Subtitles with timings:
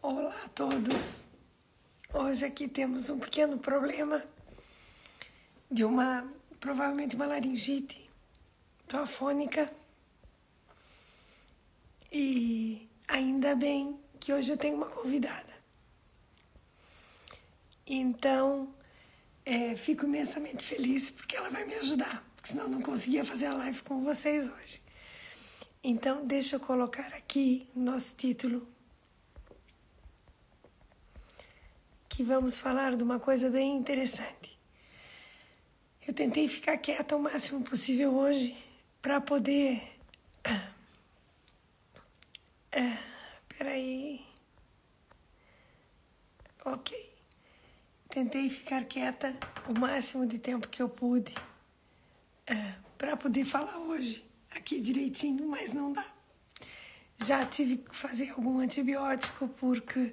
[0.00, 1.20] Olá a todos.
[2.14, 4.24] Hoje aqui temos um pequeno problema
[5.68, 6.24] de uma,
[6.60, 8.08] provavelmente uma laringite
[8.86, 9.68] toafônica.
[12.12, 15.52] E ainda bem que hoje eu tenho uma convidada.
[17.84, 18.72] Então,
[19.44, 23.54] é, fico imensamente feliz porque ela vai me ajudar, porque senão não conseguia fazer a
[23.54, 24.80] live com vocês hoje.
[25.82, 28.77] Então, deixa eu colocar aqui nosso título
[32.18, 34.58] que vamos falar de uma coisa bem interessante.
[36.04, 38.56] Eu tentei ficar quieta o máximo possível hoje
[39.00, 39.80] para poder.
[40.42, 40.72] Ah,
[42.72, 42.98] ah,
[43.56, 44.20] peraí.
[46.64, 47.08] Ok.
[48.08, 49.32] Tentei ficar quieta
[49.68, 51.32] o máximo de tempo que eu pude
[52.48, 56.12] ah, para poder falar hoje aqui direitinho, mas não dá.
[57.18, 60.12] Já tive que fazer algum antibiótico porque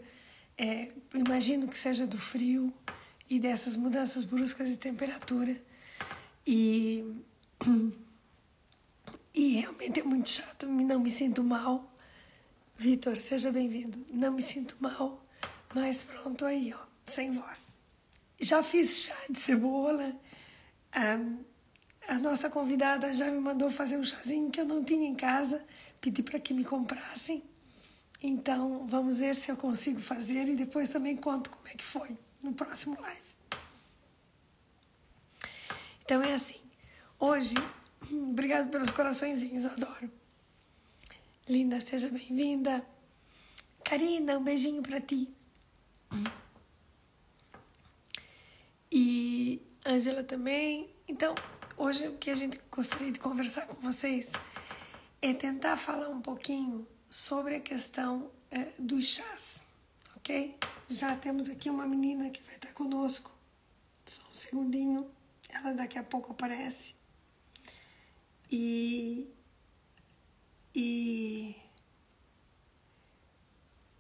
[0.58, 2.74] é, imagino que seja do frio
[3.30, 5.62] e dessas mudanças bruscas de temperatura.
[6.46, 7.04] E,
[9.34, 11.92] e realmente é muito chato, não me sinto mal.
[12.78, 14.06] Vitor, seja bem-vindo.
[14.12, 15.26] Não me sinto mal,
[15.74, 17.76] mas pronto aí, ó, sem voz.
[18.40, 20.16] Já fiz chá de cebola.
[22.08, 25.64] a nossa convidada já me mandou fazer um chazinho que eu não tinha em casa,
[26.00, 27.44] pedi para que me comprassem.
[28.28, 32.18] Então, vamos ver se eu consigo fazer e depois também conto como é que foi
[32.42, 33.36] no próximo live.
[36.04, 36.60] Então é assim.
[37.20, 37.54] Hoje,
[38.12, 40.10] obrigado pelos coraçõezinhos, adoro.
[41.48, 42.84] Linda, seja bem-vinda.
[43.84, 45.30] Karina, um beijinho para ti.
[48.92, 50.90] E Angela também.
[51.08, 51.36] Então,
[51.78, 54.32] hoje o que a gente gostaria de conversar com vocês
[55.22, 59.64] é tentar falar um pouquinho sobre a questão é, dos chás,
[60.18, 60.54] ok?
[60.90, 63.32] Já temos aqui uma menina que vai estar conosco.
[64.06, 65.10] Só um segundinho,
[65.48, 66.94] ela daqui a pouco aparece.
[68.52, 69.30] E.
[70.76, 71.56] E.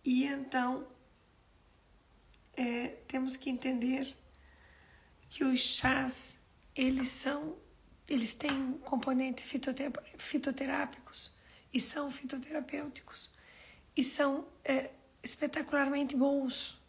[0.03, 0.85] E então,
[2.53, 4.13] é, temos que entender
[5.29, 6.37] que os chás,
[6.75, 7.55] eles são,
[8.09, 9.49] eles têm componentes
[10.17, 11.34] fitoterápicos
[11.75, 13.29] e são fitoterapêuticos
[13.95, 14.89] e são é,
[15.21, 16.81] espetacularmente bons.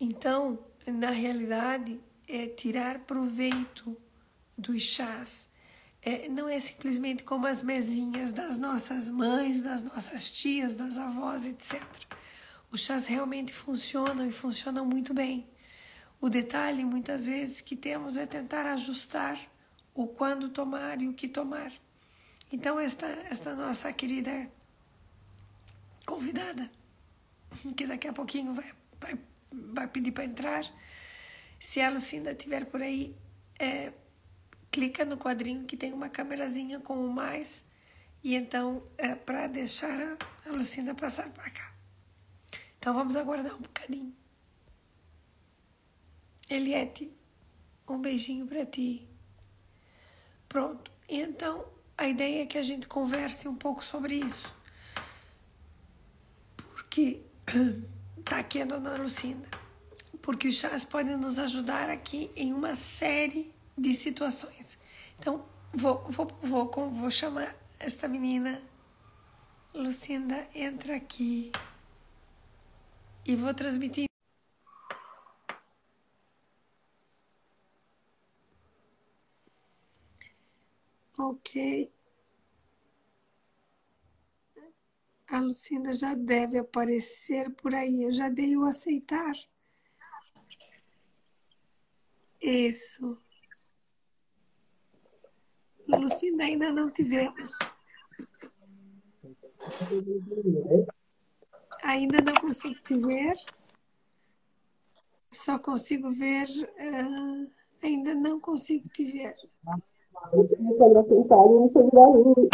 [0.00, 3.94] Então, na realidade, é tirar proveito
[4.56, 5.48] dos chás
[6.06, 11.44] é, não é simplesmente como as mesinhas das nossas mães, das nossas tias, das avós,
[11.46, 11.82] etc.
[12.70, 15.48] Os chás realmente funcionam e funcionam muito bem.
[16.20, 19.36] O detalhe, muitas vezes, que temos é tentar ajustar
[19.92, 21.72] o quando tomar e o que tomar.
[22.52, 24.50] Então, esta, esta nossa querida
[26.04, 26.70] convidada,
[27.76, 29.18] que daqui a pouquinho vai, vai,
[29.52, 30.64] vai pedir para entrar,
[31.58, 33.16] se a Lucinda estiver por aí,
[33.58, 33.92] é,
[34.70, 37.64] clica no quadrinho que tem uma câmerazinha com o mais,
[38.22, 40.00] e então é para deixar
[40.44, 41.74] a, Lucinda passar para cá.
[42.78, 44.14] Então, vamos aguardar um bocadinho.
[46.48, 47.12] Eliette,
[47.88, 49.08] um beijinho para ti.
[50.48, 50.92] Pronto.
[51.08, 54.54] Então, a ideia é que a gente converse um pouco sobre isso.
[56.56, 57.22] Porque
[58.24, 59.48] tá aqui a dona Lucinda.
[60.20, 64.78] Porque os chás podem nos ajudar aqui em uma série de situações.
[65.18, 68.60] Então, vou, vou, vou, vou chamar esta menina.
[69.72, 71.52] Lucinda, entra aqui.
[73.24, 74.15] E vou transmitir.
[81.18, 81.90] Ok.
[85.28, 88.04] A Lucinda já deve aparecer por aí.
[88.04, 89.34] Eu já dei o aceitar.
[92.40, 93.18] Isso.
[95.88, 97.58] Lucinda, ainda não tivemos.
[101.82, 103.36] Ainda não consigo te ver.
[105.32, 106.46] Só consigo ver.
[106.48, 107.50] Uh,
[107.82, 109.34] ainda não consigo te ver.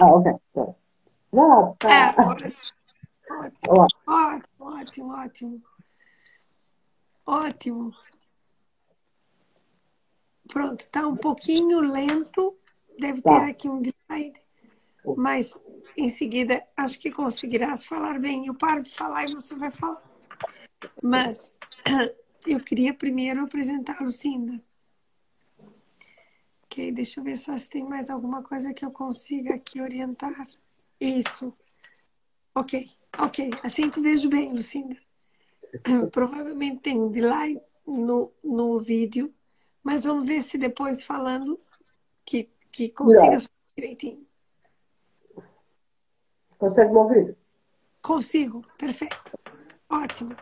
[0.00, 0.32] Ah, ok.
[1.32, 1.90] Já, tá.
[1.90, 2.52] É, agora
[3.30, 5.62] Ótimo, ótimo, ótimo, ótimo.
[7.24, 7.92] Ótimo.
[10.48, 12.56] Pronto, tá um pouquinho lento.
[12.98, 13.46] Deve ter tá.
[13.46, 14.40] aqui um slide.
[15.16, 15.58] Mas
[15.96, 18.46] em seguida acho que conseguirás falar bem.
[18.46, 20.02] Eu paro de falar e você vai falar.
[21.02, 21.54] Mas
[22.46, 24.60] eu queria primeiro apresentar a Lucinda.
[26.72, 30.46] Ok, deixa eu ver só se tem mais alguma coisa que eu consiga aqui orientar.
[30.98, 31.52] Isso.
[32.54, 32.88] Ok,
[33.18, 33.50] ok.
[33.62, 34.96] Assim te vejo bem, Lucinda.
[36.10, 39.34] provavelmente tem um delay no, no vídeo,
[39.82, 41.60] mas vamos ver se depois falando
[42.24, 43.36] que, que consiga
[43.76, 44.26] direitinho.
[46.58, 47.36] Consegue me ouvir?
[48.00, 49.38] Consigo, perfeito.
[49.90, 50.34] Ótimo.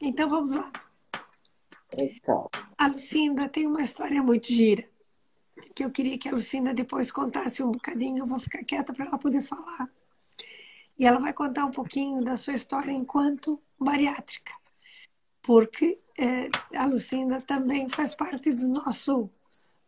[0.00, 0.72] Então vamos lá.
[1.96, 2.50] Então.
[2.76, 4.84] A Lucinda tem uma história muito gira,
[5.74, 8.18] que eu queria que a Lucinda depois contasse um bocadinho.
[8.18, 9.90] Eu vou ficar quieta para ela poder falar.
[10.98, 14.52] E ela vai contar um pouquinho da sua história enquanto bariátrica,
[15.42, 19.28] porque é, a Lucinda também faz parte do nosso,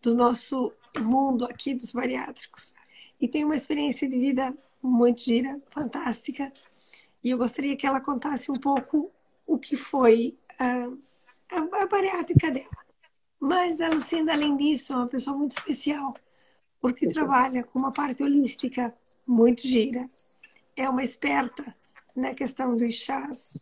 [0.03, 2.75] do nosso mundo aqui dos bariátricos.
[3.21, 6.53] E tem uma experiência de vida muito gira, fantástica.
[7.25, 9.11] E eu gostaria que ela contasse um pouco
[9.47, 10.89] o que foi a,
[11.57, 12.88] a, a bariátrica dela.
[13.41, 16.15] Mas a Lucinda, além disso, é uma pessoa muito especial,
[16.81, 18.95] porque trabalha com uma parte holística
[19.27, 20.09] muito gira.
[20.77, 21.65] É uma esperta
[22.15, 23.53] na questão dos chás.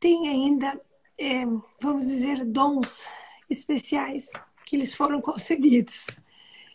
[0.00, 0.80] Tem ainda,
[1.18, 1.44] é,
[1.80, 3.06] vamos dizer, dons
[3.48, 4.30] especiais
[4.66, 6.06] que lhes foram concebidos.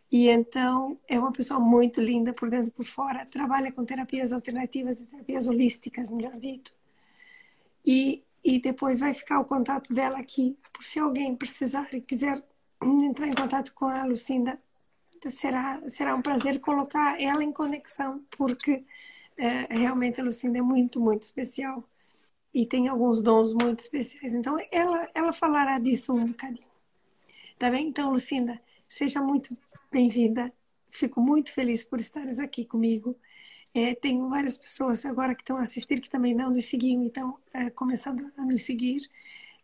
[0.09, 3.25] E então é uma pessoa muito linda por dentro e por fora.
[3.25, 6.73] Trabalha com terapias alternativas e terapias holísticas, melhor dito.
[7.85, 12.41] E, e depois vai ficar o contato dela aqui, por se alguém precisar e quiser
[12.81, 14.59] entrar em contato com a Lucinda,
[15.25, 18.85] será, será um prazer colocar ela em conexão, porque
[19.37, 21.83] é, realmente a Lucinda é muito, muito especial
[22.53, 24.33] e tem alguns dons muito especiais.
[24.33, 26.69] Então ela, ela falará disso um bocadinho.
[27.59, 27.87] Tá bem?
[27.87, 29.49] Então, Lucinda, Seja muito
[29.91, 30.51] bem-vinda.
[30.89, 33.15] Fico muito feliz por estares aqui comigo.
[33.77, 37.07] É, tenho várias pessoas agora que estão a assistir que também não nos seguiam e
[37.07, 39.01] estão é, começando a nos seguir.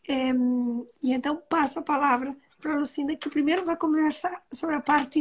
[0.07, 0.29] É,
[1.01, 5.19] e então passo a palavra para a Lucinda, que primeiro vai conversar sobre a parte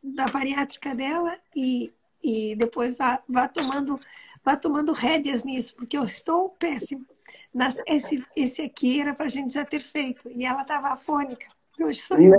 [0.00, 1.92] da bariátrica dela e,
[2.22, 3.98] e depois vá, vá, tomando,
[4.44, 7.04] vá tomando rédeas nisso, porque eu estou péssima.
[7.52, 11.48] Nas, esse, esse aqui era para a gente já ter feito e ela estava afônica.
[11.80, 12.34] Hoje sou eu.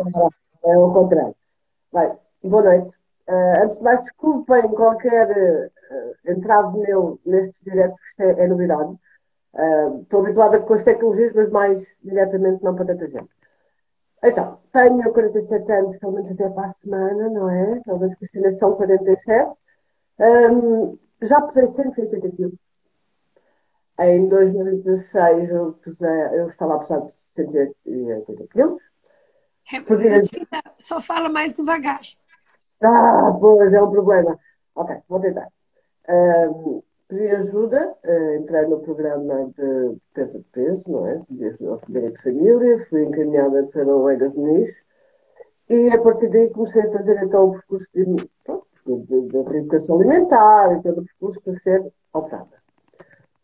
[0.63, 1.35] É o contrário.
[1.91, 2.98] Bem, boa noite.
[3.29, 8.47] Uh, antes de mais, desculpem qualquer uh, entrave meu nestes diretos, que isto é, é
[8.47, 8.97] novidade.
[9.53, 13.29] Uh, estou habituada com as tecnologias, mas mais diretamente não para tanta gente.
[14.23, 17.79] Então, tenho 47 anos, pelo menos até para a semana, não é?
[17.85, 19.51] Talvez Cristina são 47.
[20.19, 22.59] Um, já pesei 180 quilos.
[23.99, 28.81] Em 2016 eu, pesei, eu estava a pesar de 180 quilos.
[29.85, 30.21] Podia...
[30.79, 32.01] Só fala mais devagar.
[32.81, 34.37] Ah, pois, é um problema.
[34.75, 35.49] Ok, vou tentar.
[36.09, 41.21] Um, pedi ajuda, uh, entrei no programa de perda de peso, não é?
[41.29, 44.73] Desde o de família, fui encaminhada pela Oega Muniz
[45.69, 50.73] e a partir daí comecei a fazer então o percurso de, de, de reeducação alimentar
[50.73, 52.57] e todo o percurso para ser operada.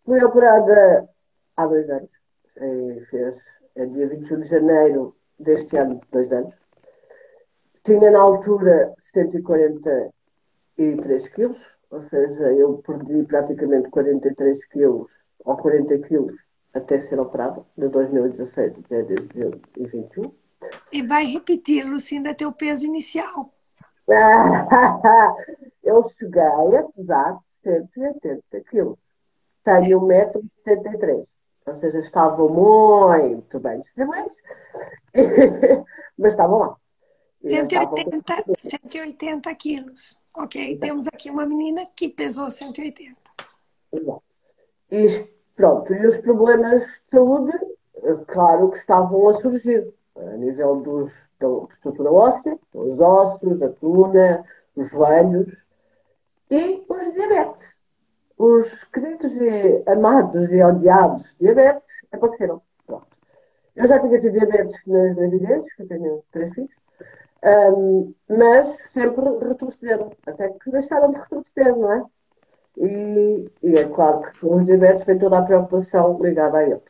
[0.06, 1.08] Fui operada
[1.56, 2.10] há dois anos,
[2.58, 3.36] e fez,
[3.76, 6.54] é dia 21 de janeiro deste ano, dois anos.
[7.86, 11.58] Tinha na altura 143 quilos,
[11.90, 15.10] ou seja, eu perdi praticamente 43 quilos
[15.46, 16.36] ou 40 quilos
[16.74, 20.32] até ser operado, de 2016 até 2021.
[20.92, 23.54] E vai repetir, Lucinda, teu peso inicial.
[25.84, 28.98] eu cheguei a pesar 180 quilos.
[29.64, 31.26] Tenho 1,73m
[31.66, 34.38] ou seja, estavam muito bem distribuídos,
[36.18, 36.78] mas estavam lá.
[37.49, 40.19] 180, 180 quilos.
[40.33, 43.14] Ok, temos aqui uma menina que pesou 180.
[43.94, 44.23] Exato.
[44.92, 47.57] E pronto, e os problemas de saúde,
[48.04, 53.69] eh, claro que estavam a surgir, a nível dos, da estrutura óssea, os ossos, a
[53.69, 55.52] coluna, os joelhos
[56.52, 57.75] e os diabetes
[58.37, 62.61] os queridos e amados e odiados diabetes apareceram.
[62.85, 63.07] Pronto.
[63.75, 66.71] Eu já tinha tido diabetes nas gravidezes, que eu tenho três filhos,
[67.45, 72.04] um, mas sempre retrocederam, até que deixaram de retroceder, não é?
[72.78, 76.81] E, e é claro que com os diabetes vem toda a preocupação ligada a eles.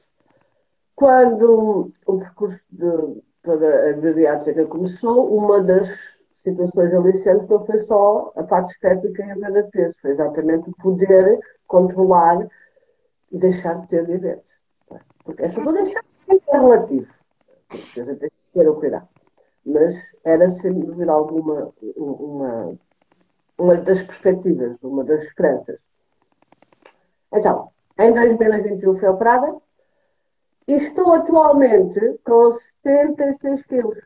[0.95, 5.89] Quando o percurso de, para a bariátrica começou, uma das
[6.43, 10.69] situações aliciantes não foi só a parte estética e a perda de peso, foi exatamente
[10.69, 12.47] o poder controlar
[13.31, 14.45] e deixar de ter diabetes.
[15.23, 17.13] Porque essa não deixar de ser relativo,
[17.67, 19.07] porque a gente tem que ter o cuidado.
[19.65, 22.75] Mas era, sem dúvida alguma, uma,
[23.57, 25.79] uma das perspectivas, uma das esperanças.
[27.31, 29.55] Então, em 2021 fui operada
[30.67, 32.51] e estou atualmente com
[32.83, 33.99] 76 quilos.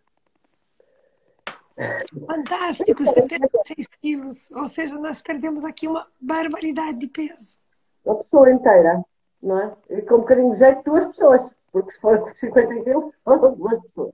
[2.28, 4.52] Fantástico, 76 quilos.
[4.52, 7.58] Ou seja, nós perdemos aqui uma barbaridade de peso.
[8.04, 9.02] Uma pessoa inteira.
[9.42, 9.74] não é?
[9.90, 13.82] E com um bocadinho de jeito, duas pessoas, porque se for 50 quilos, foram duas
[13.84, 14.14] pessoas.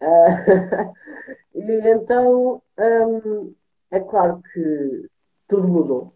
[0.00, 0.92] Uh,
[1.54, 3.54] e então, um,
[3.90, 5.08] é claro que
[5.48, 6.12] tudo mudou.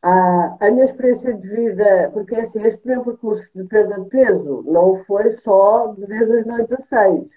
[0.00, 4.62] Ah, a minha experiência de vida, porque assim, este meu percurso de perda de peso
[4.66, 7.28] não foi só de 2016,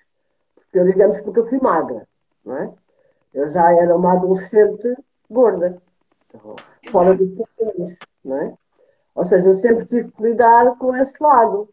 [0.55, 2.07] porque eu digamos porque eu fui magra,
[2.45, 2.71] não é?
[3.33, 4.95] Eu já era uma adolescente
[5.29, 5.81] gorda,
[6.27, 6.55] então,
[6.91, 8.53] fora dos funções, não é?
[9.15, 11.67] Ou seja, eu sempre tive que lidar com esse lado.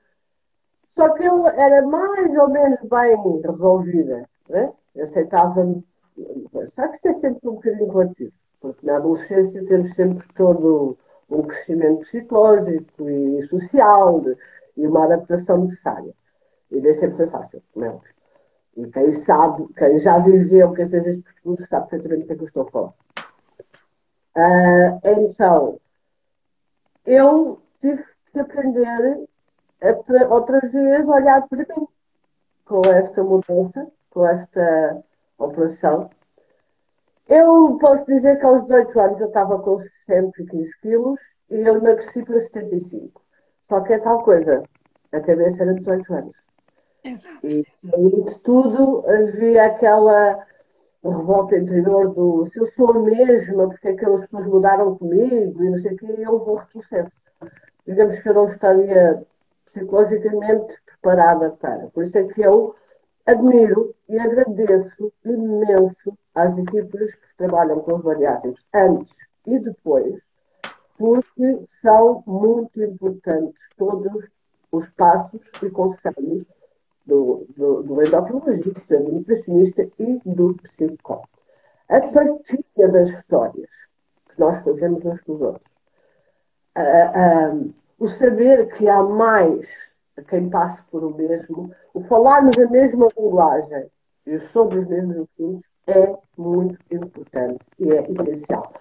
[0.98, 4.72] Só que eu era mais ou menos bem resolvida, né?
[5.00, 5.86] Aceitava-me.
[6.74, 10.98] Sabe que isso é sempre um bocadinho relativo, porque na adolescência temos sempre todo
[11.30, 14.36] um crescimento psicológico e social de,
[14.76, 16.12] e uma adaptação necessária.
[16.68, 18.14] E nem sempre foi fácil, como é óbvio.
[18.76, 22.36] E quem sabe, quem já viveu, quem fez este percurso, sabe perfeitamente o que é
[22.36, 22.94] que eu estou a falar.
[24.36, 25.80] Uh, então,
[27.06, 29.27] eu tive que aprender
[29.82, 31.88] a, outra vez a olhar para mim
[32.64, 35.04] com esta mudança, com esta
[35.38, 36.10] operação.
[37.28, 41.20] Eu posso dizer que aos 18 anos eu estava com 115 quilos
[41.50, 43.22] e eu emagreci para 75.
[43.68, 44.62] Só que é tal coisa,
[45.12, 46.36] a cabeça era 18 anos.
[47.04, 47.46] Exato.
[47.46, 47.62] E
[48.24, 50.46] de tudo havia aquela
[51.02, 55.62] revolta interior do se eu sou a mesma, porque é que as pessoas mudaram comigo
[55.62, 57.12] e não sei o quê, e eu vou retrocesso.
[57.86, 59.24] Digamos que eu não estaria
[59.70, 61.86] psicologicamente preparada para.
[61.88, 62.74] Por isso é que eu
[63.26, 69.14] admiro e agradeço imenso às equipas que trabalham com os bariátricos antes
[69.46, 70.20] e depois,
[70.96, 74.24] porque são muito importantes todos
[74.72, 76.46] os passos e conselhos
[77.06, 81.28] do, do, do endocrinologista, do nutricionista e do psicólogo.
[81.88, 83.70] A partilha das histórias
[84.28, 85.72] que nós fazemos uns com os outros,
[86.76, 89.66] uh, uh, o saber que há mais
[90.16, 93.90] a quem passe por o mesmo, o falarmos a mesma linguagem
[94.26, 98.72] e sobre os mesmos assuntos é muito importante e é essencial.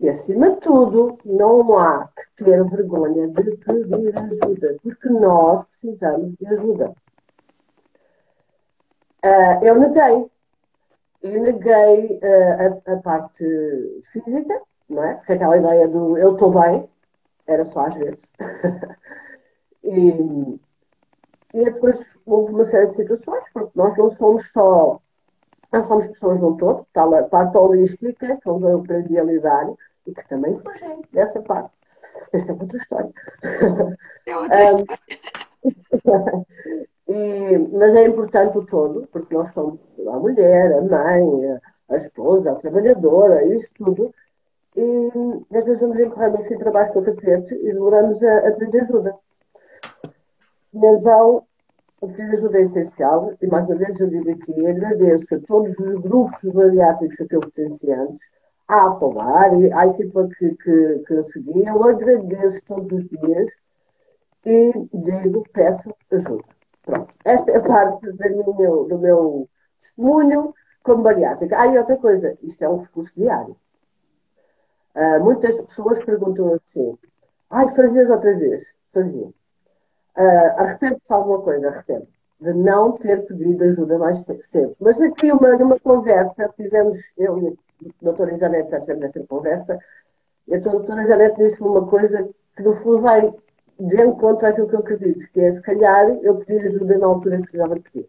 [0.00, 6.34] E, acima de tudo, não há que ter vergonha de pedir ajuda, porque nós precisamos
[6.38, 6.92] de ajuda.
[9.24, 10.30] Uh, eu neguei.
[11.22, 13.44] Eu neguei uh, a, a, parte
[14.12, 15.14] física, não é?
[15.14, 16.88] Porque aquela ideia do eu estou bem,
[17.46, 18.18] era só às vezes.
[19.84, 20.60] e,
[21.54, 25.00] e depois houve uma série de situações, porque nós não somos só,
[25.72, 29.68] nós somos pessoas de um todo, tal a parte holística, que eu aprendi a lidar,
[30.06, 31.72] e que também fugi dessa parte.
[32.32, 33.12] Essa é outra história.
[34.24, 34.86] É outra história.
[37.08, 42.52] E, mas é importante o todo, porque nós somos a mulher, a mãe, a, esposa,
[42.52, 44.14] a trabalhadora, isso tudo.
[44.74, 48.80] E às vezes vamos empurrando assim para baixo do tapete e demoramos a, a pedir
[48.82, 49.14] ajuda.
[50.74, 51.44] Então,
[52.00, 55.78] o pedir ajuda é essencial, e mais uma vez eu digo aqui, agradeço a todos
[55.78, 58.20] os grupos bariátricos a que eu pertenci antes,
[58.66, 63.52] à Polar e à equipa que, que, que eu segui, eu agradeço todos os dias
[64.44, 66.44] e digo, peço ajuda.
[66.82, 69.48] Pronto, esta é a parte do meu, do meu
[69.78, 71.56] testemunho como bariátrica.
[71.60, 73.56] Ah, e outra coisa, isto é um recurso diário.
[74.94, 76.98] Uh, muitas pessoas perguntam assim,
[77.50, 78.64] ai, fazias outra vez?
[78.92, 79.26] Fazia.
[79.26, 79.32] Uh,
[80.58, 82.06] arrependo-se de alguma coisa, arrependo
[82.42, 84.18] de não ter pedido ajuda mais
[84.50, 84.76] cedo.
[84.80, 89.78] Mas aqui, uma, numa conversa, fizemos, eu e a doutora Isanete já tivemos essa conversa,
[90.48, 93.32] e a doutora Isanete disse-me uma coisa que, no fundo, vai
[93.78, 97.36] de encontro àquilo que eu acredito, que é se calhar eu pedi ajuda na altura
[97.36, 98.08] que precisava pedir.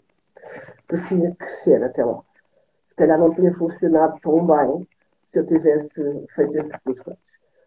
[0.88, 2.20] Porque tinha que crescer até lá.
[2.90, 4.88] Se calhar não tinha funcionado tão bem
[5.34, 5.90] se eu tivesse
[6.36, 7.16] feito esses cursos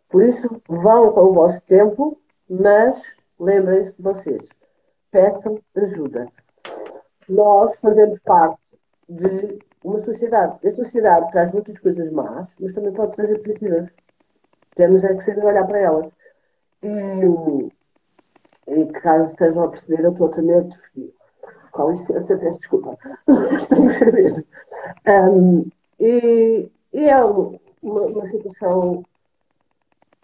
[0.08, 2.18] Por isso, vão com o vosso tempo,
[2.48, 3.02] mas
[3.38, 4.42] lembrem-se de vocês.
[5.10, 6.28] Peçam ajuda.
[7.28, 8.60] Nós fazemos parte
[9.08, 10.66] de uma sociedade.
[10.66, 13.90] A sociedade traz muitas coisas más, mas também pode trazer positivas.
[14.76, 16.12] Temos é que saber olhar para elas.
[16.82, 17.70] E
[18.68, 21.12] e caso estejam a perceber, eu estou frio.
[21.70, 22.98] Com licença, peço desculpa.
[23.54, 24.44] Estou a cerveja.
[25.06, 25.70] Um,
[26.00, 26.68] e,
[27.08, 29.02] é uma, uma, situação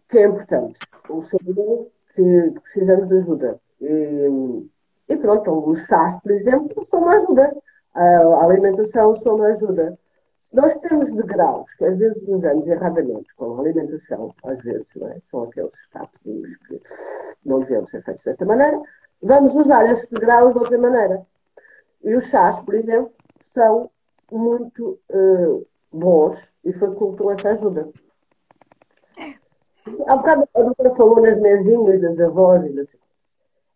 [0.09, 0.79] que é importante.
[1.09, 3.61] O saber que, precisamos de ajuda.
[3.81, 4.69] E,
[5.09, 7.57] e pronto, os chás, por exemplo, são uma ajuda.
[7.95, 9.99] A alimentação são uma ajuda.
[10.53, 15.17] Nós temos degraus que às vezes usamos erradamente com a alimentação, às vezes, não é?
[15.31, 16.81] São aqueles cápsulas que
[17.45, 18.81] não devemos ser feitos desta maneira.
[19.23, 21.27] Vamos usar esses degraus de outra maneira.
[22.05, 23.13] E os chás, por exemplo,
[23.55, 23.91] são
[24.31, 27.89] muito uh, bons e facultam essa ajuda.
[30.07, 32.89] Há bocado a doutora falou nas mesinhas das avós e.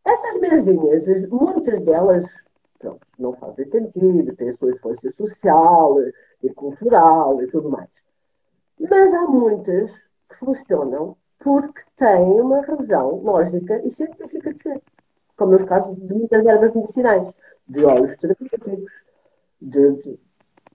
[0.04, 2.24] Essas mesinhas, muitas delas
[3.18, 5.96] não fazem sentido, têm a sua influência social
[6.42, 7.88] e cultural e tudo mais.
[8.78, 14.82] Mas há muitas que funcionam porque têm uma razão lógica e científica de ser.
[15.36, 17.34] Como nos casos de muitas ervas medicinais,
[17.68, 18.92] de óleos terapêuticos,
[19.60, 20.20] de, de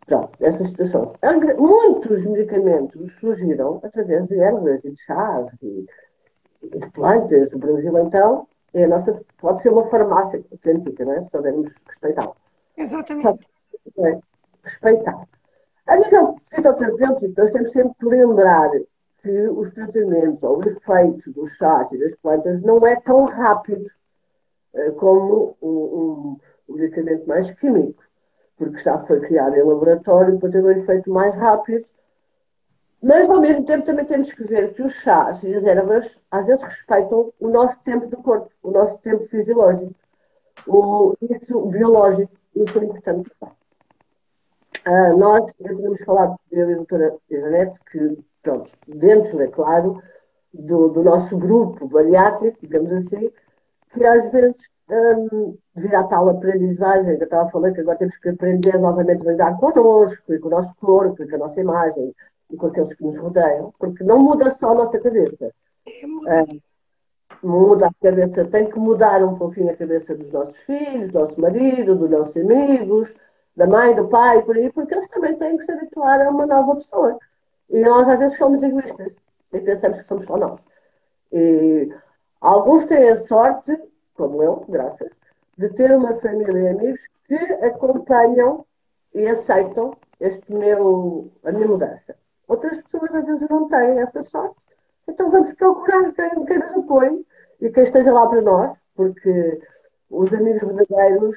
[0.05, 1.10] pronto, essas situações.
[1.58, 5.86] Muitos medicamentos surgiram através de ervas e de chás e,
[6.63, 7.51] de plantas.
[7.53, 11.24] O Brasil, então, é a nossa, pode ser uma farmácia autêntica, não é?
[11.24, 12.36] Se soubermos respeitá-la.
[12.77, 13.48] Exatamente.
[14.00, 14.20] É,
[14.63, 15.27] respeitar.
[15.88, 18.70] A nível fitoterapêutico, nós temos sempre que lembrar
[19.22, 23.89] que os tratamentos ou o efeito dos chás e das plantas não é tão rápido
[24.74, 26.38] uh, como um,
[26.70, 28.01] um, medicamento mais químico,
[28.62, 31.84] porque está foi criado em laboratório para ter um efeito mais rápido.
[33.01, 36.46] Mas, ao mesmo tempo, também temos que ver que os chás e as ervas, às
[36.46, 39.96] vezes, respeitam o nosso tempo do corpo, o nosso tempo fisiológico,
[40.68, 42.32] o, isso, o biológico.
[42.56, 43.32] Isso é importante.
[44.86, 50.03] Uh, nós já tínhamos falado, eu e a doutora Janete, que, pronto, dentro, é claro,
[50.53, 53.32] do, do, nosso grupo bariátrico, digamos assim,
[53.94, 58.17] que às vezes, um, devido à tal aprendizagem que eu estava falando, que agora temos
[58.17, 61.60] que aprender novamente a lidar connosco, e com o nosso corpo, e com a nossa
[61.60, 62.13] imagem,
[62.50, 65.51] e com aqueles que nos rodeiam, porque não muda só a nossa cabeça.
[65.88, 66.62] Uh,
[67.41, 71.39] muda a cabeça, tem que mudar um pouquinho a cabeça dos nossos filhos, do nosso
[71.39, 73.13] marido, dos nossos amigos,
[73.55, 76.45] da mãe, do pai, por aí, porque eles também têm que se habituar a uma
[76.45, 77.17] nova pessoa.
[77.69, 79.13] E nós às vezes somos egoístas
[79.53, 80.60] e pensamos que somos só nós.
[81.31, 81.89] E
[82.39, 83.77] alguns têm a sorte,
[84.15, 85.10] como eu, graças,
[85.58, 88.65] de ter uma família e amigos que acompanham
[89.13, 92.15] e aceitam este meu, a minha mudança.
[92.48, 94.56] Outras pessoas às vezes não têm essa sorte.
[95.08, 97.25] Então vamos procurar quem, quem nos apoie
[97.60, 99.62] e quem esteja lá para nós, porque
[100.09, 101.35] os amigos verdadeiros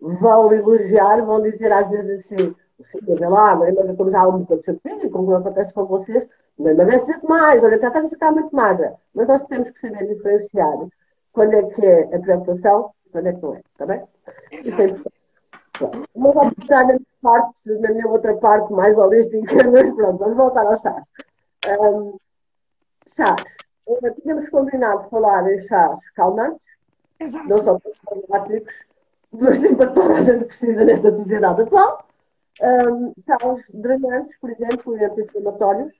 [0.00, 2.54] vão elogiar, vão dizer às vezes assim,
[2.90, 6.26] sim, vê lá, mas eu estou já um bocado de como acontece com vocês,
[6.58, 8.94] mas merece mais, olha, já estás a ficar muito magra.
[9.14, 10.78] Mas nós temos que saber diferenciar
[11.34, 14.02] quando é que é a preocupação e quando é que não é, está bem?
[14.52, 15.14] Isso é importante.
[16.14, 20.76] Vamos estar na parte, na minha outra parte mais holística, mas pronto, vamos voltar ao
[20.78, 21.04] chás.
[21.80, 22.16] Um,
[23.14, 23.44] chás.
[24.22, 26.60] Tínhamos combinado falar em chás calmantes,
[27.20, 27.48] Exato.
[27.48, 28.64] não só para os
[29.32, 32.06] mas nem para toda a gente precisa nesta sociedade atual.
[32.62, 33.12] Um,
[33.52, 35.92] os drenantes, por exemplo, e anti-inflamatórios.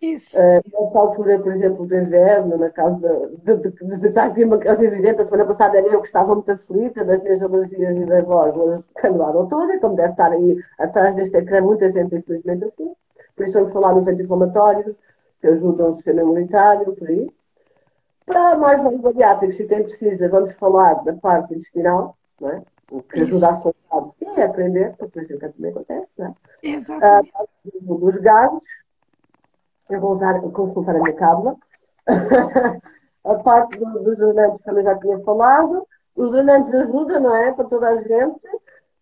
[0.00, 0.38] Isso.
[0.38, 4.44] Uh, nessa altura, por exemplo, do inverno, na casa de, de, de, de estar aqui
[4.44, 7.96] uma casa evidente, a semana passada era eu que estava muito aflita das minhas alergias
[7.96, 12.64] e da voz, canelaram toda, como deve estar aí atrás deste ecrã, muita gente, infelizmente,
[12.64, 12.94] assim.
[13.34, 14.94] Por isso vamos falar nos anti-inflamatórios,
[15.40, 17.30] que ajudam o sistema imunitário, por aí.
[18.24, 22.62] Para mais bariátricos, se tem precisa, vamos falar da parte intestinal, não é?
[22.90, 26.34] O que ajuda a soltar é aprender, porque isso também acontece, não é?
[26.62, 27.32] Exatamente.
[27.34, 27.44] Ah,
[27.82, 28.62] dos gases,
[29.90, 31.56] eu vou usar, consultar a minha cábula.
[33.24, 35.86] a parte do, dos drenantes também já tinha falado.
[36.16, 37.52] Os drenantes ajudam, não é?
[37.52, 38.40] Para toda a gente.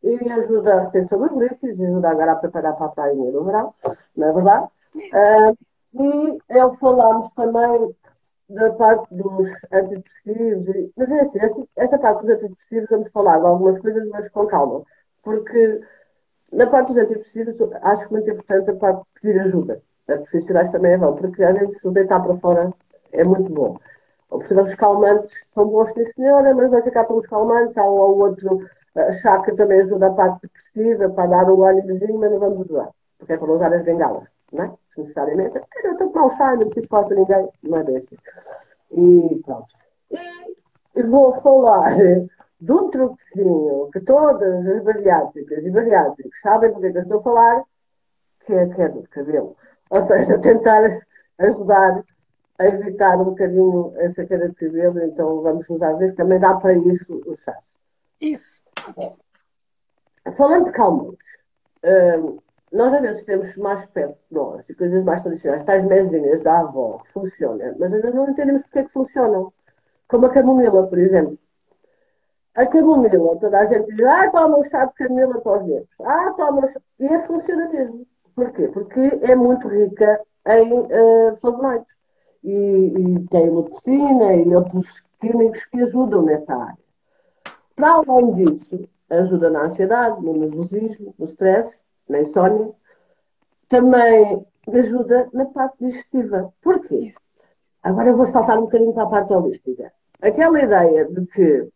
[0.03, 3.75] E ajuda a retenção dos líquidos, ajuda agora a preparar para a praia do verão,
[4.17, 4.69] não é verdade?
[4.95, 5.59] Uh,
[5.95, 7.95] e eu falámos também
[8.49, 13.47] da parte dos antidepressivos, mas é assim, essa, essa parte dos antidepressivos vamos falar de
[13.47, 14.85] algumas coisas, mas com calma,
[15.25, 15.81] porque
[16.53, 19.83] na parte dos antidepressivos acho muito importante a parte de pedir ajuda.
[20.09, 22.73] A profissionais também é bom, porque vezes se deitar para fora
[23.13, 23.79] é muito bom.
[24.31, 28.61] Observamos calmantes, são bons, sim senhora, mas vai ficar pelos calmantes, há um ou outro
[29.21, 32.91] chá que também ajuda a parte depressiva, para dar o ânimozinho, mas não vamos usar,
[33.19, 34.73] porque é para usar as bengalas, não é?
[34.97, 35.61] necessariamente.
[35.85, 38.03] Eu estou mal não preciso falar para ninguém, não é.
[38.93, 39.67] E pronto.
[40.95, 41.97] E vou falar
[42.61, 47.03] de um truquezinho que todas as bariátricas e bariátricos sabem do que, é que eu
[47.03, 47.65] estou a falar,
[48.47, 49.57] que é a queda de cabelo.
[49.91, 51.01] Ou seja, tentar
[51.39, 52.05] ajudar
[52.59, 56.73] a evitar um bocadinho essa queda de cabelo, então vamos usar ver também dá para
[56.73, 57.57] isso o chá.
[58.21, 58.63] Isso.
[60.37, 61.19] Falando de calmantes,
[61.85, 62.39] hum,
[62.73, 66.61] nós às vezes temos mais perto de nós e coisas mais tradicionais, tais mesinhas da
[66.61, 69.53] avó, que funcionam, mas às vezes não entendemos porque é que funcionam.
[70.09, 71.39] Como a camomila, por exemplo.
[72.55, 75.89] A camomila, toda a gente diz, ah, toma um chá de camomila para os dedos.
[76.01, 78.07] Ah, toma E é funciona mesmo.
[78.37, 78.69] Porquê?
[78.69, 81.87] Porque é muito rica em uh, flavonoides.
[82.45, 84.87] E, e tem leucina e outros
[85.21, 86.79] químicos que ajudam nessa área.
[87.75, 91.75] Para além disso, ajuda na ansiedade, no nervosismo, no stress,
[92.09, 92.71] na insónia,
[93.69, 96.53] também ajuda na parte digestiva.
[96.63, 97.11] Porquê?
[97.83, 99.93] Agora eu vou saltar um bocadinho para a parte holística.
[100.21, 101.69] Aquela ideia de que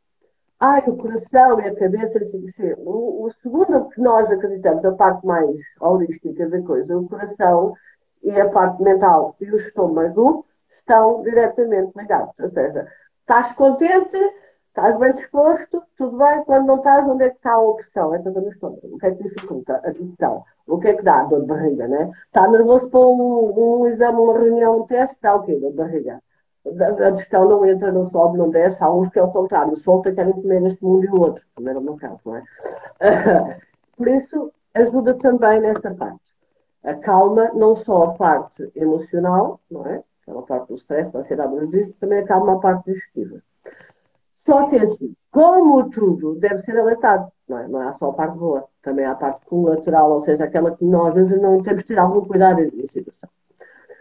[0.60, 5.26] ai, o coração e a cabeça, assim, o, o segundo que nós acreditamos, a parte
[5.26, 7.74] mais holística da coisa, o coração
[8.22, 12.34] e a parte mental e o estômago estão diretamente ligados.
[12.38, 12.86] Ou seja,
[13.20, 14.18] estás contente,
[14.68, 18.14] estás bem disposto, tudo bem, quando não estás, onde é que está a opressão?
[18.14, 18.80] É toda no estômago.
[18.94, 20.44] O que é que dificulta a digestão?
[20.66, 21.22] O que é que dá?
[21.24, 22.10] Dor de barriga, né?
[22.26, 25.54] Está nervoso para um, um exame, uma reunião, um teste, dá o quê?
[25.58, 26.22] Dor de barriga.
[26.66, 28.82] A digestão não entra, não sobe, não desce.
[28.82, 31.42] Há uns que é o contrário, solta e querem comer este mundo e o outro.
[31.54, 32.42] Também era o meu caso, não é?
[33.96, 36.20] Por isso, ajuda também nessa parte.
[36.84, 40.02] A calma, não só a parte emocional, não é?
[40.22, 43.42] Aquela parte do stress, da ansiedade, mas também acalma a parte digestiva.
[44.36, 47.68] Só que assim, como tudo deve ser alertado, não é?
[47.68, 50.84] Não é só a parte boa, também há a parte colateral, ou seja, aquela que
[50.84, 53.28] nós às vezes não temos de ter algum cuidado em situação.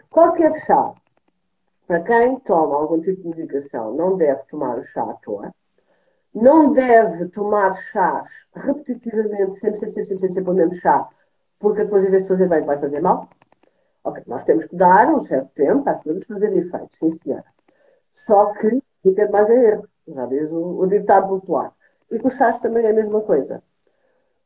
[0.08, 0.92] Qualquer chá,
[1.90, 5.52] para quem toma algum tipo de medicação, não deve tomar o chá à toa,
[6.32, 11.08] não deve tomar chás repetitivamente, sempre, sempre, sempre, sempre, sempre o mesmo chá,
[11.58, 13.28] porque depois, em vez de fazer bem, vai fazer mal.
[14.04, 17.44] Ok, nós temos que dar um certo tempo para as coisas fazerem efeito, sim senhora.
[18.24, 21.72] Só que fica mais a erro já diz o, o ditado popular.
[22.08, 23.64] E com os chás também é a mesma coisa.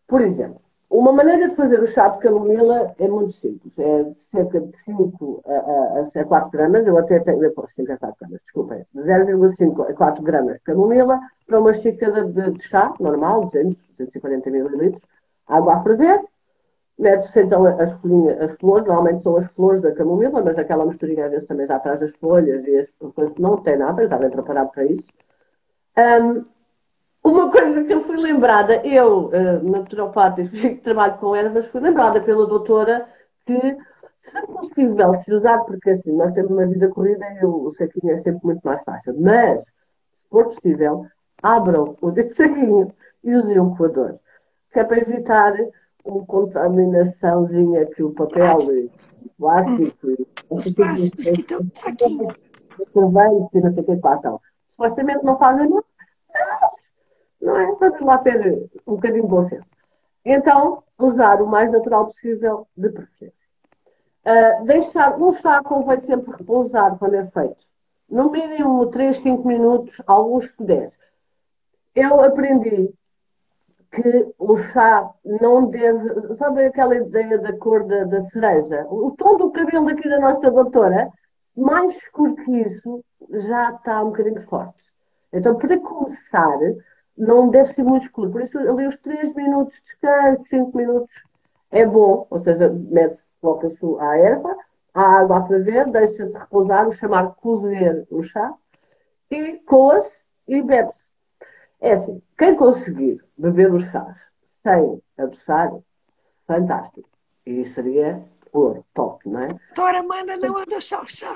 [0.07, 3.73] Por exemplo, uma maneira de fazer o chá de camomila é muito simples.
[3.79, 7.97] É cerca de 5 a, a, a 4 gramas, eu até tenho, depois 5 a
[7.97, 12.95] 4 gramas, desculpem, 0,5 a 4 gramas de camomila para uma xícara de, de chá
[13.01, 14.99] normal, 200, 240 ml,
[15.49, 16.21] água a ferver,
[16.99, 21.27] mete-se então as, folhinhas, as flores, normalmente são as flores da camomila, mas aquela misturinha
[21.27, 24.31] às vezes também já traz as folhas e as coisas, não tem nada, já vem
[24.31, 25.05] preparado para isso.
[25.97, 26.45] Um,
[27.25, 30.43] uma coisa que eu fui lembrada, eu, uh, naturopata
[30.83, 33.09] trabalho com ervas, fui lembrada pela doutora
[33.47, 33.59] que
[34.23, 37.75] se é possível se usar, porque assim, nós temos uma vida corrida e o, o
[37.77, 41.07] saquinho é sempre muito mais fácil, mas, se for possível,
[41.43, 44.17] abram o dedo saquinho e usem um coador,
[44.73, 45.55] que é para evitar
[46.05, 48.91] uma contaminaçãozinha que o papel e
[49.25, 52.29] o plástico e os plásticos que estão no saquinho.
[52.93, 54.41] Sorvete e não sei o que passam
[54.75, 55.85] supostamente não fazem nada.
[57.45, 57.67] Não é?
[57.79, 59.67] Vamos lá ter um bocadinho de bom senso.
[60.25, 63.45] Então, usar o mais natural possível, de preferência.
[64.27, 67.59] Uh, deixar, um chá convém sempre repousar quando é feito.
[68.09, 70.91] No mínimo 3, 5 minutos, alguns que 10.
[71.95, 72.91] Eu aprendi
[73.93, 76.37] que o chá não deve.
[76.39, 78.87] Sabe aquela ideia da cor da, da cereja?
[78.89, 81.11] O tom do cabelo aqui da nossa doutora,
[81.55, 84.83] mais escuro que isso, já está um bocadinho forte.
[85.31, 86.59] Então, para começar,
[87.17, 88.31] não deve ser muito escuro.
[88.31, 91.15] Por isso, ali os 3 minutos de descanso, 5 minutos
[91.71, 92.27] é bom.
[92.31, 94.57] Ou seja, mete-se, coloca-se a erva,
[94.93, 98.55] a água a ferver, deixa-se repousar, o chamar cozer o chá,
[99.31, 100.13] e coa-se
[100.47, 101.03] e bebe-se.
[101.81, 104.17] É assim, quem conseguir beber os chás
[104.63, 105.73] sem adoçar,
[106.47, 107.09] fantástico.
[107.45, 108.23] E seria
[108.53, 109.49] ouro, top, não é?
[109.49, 111.35] Doutora Amanda não adoçar o chá.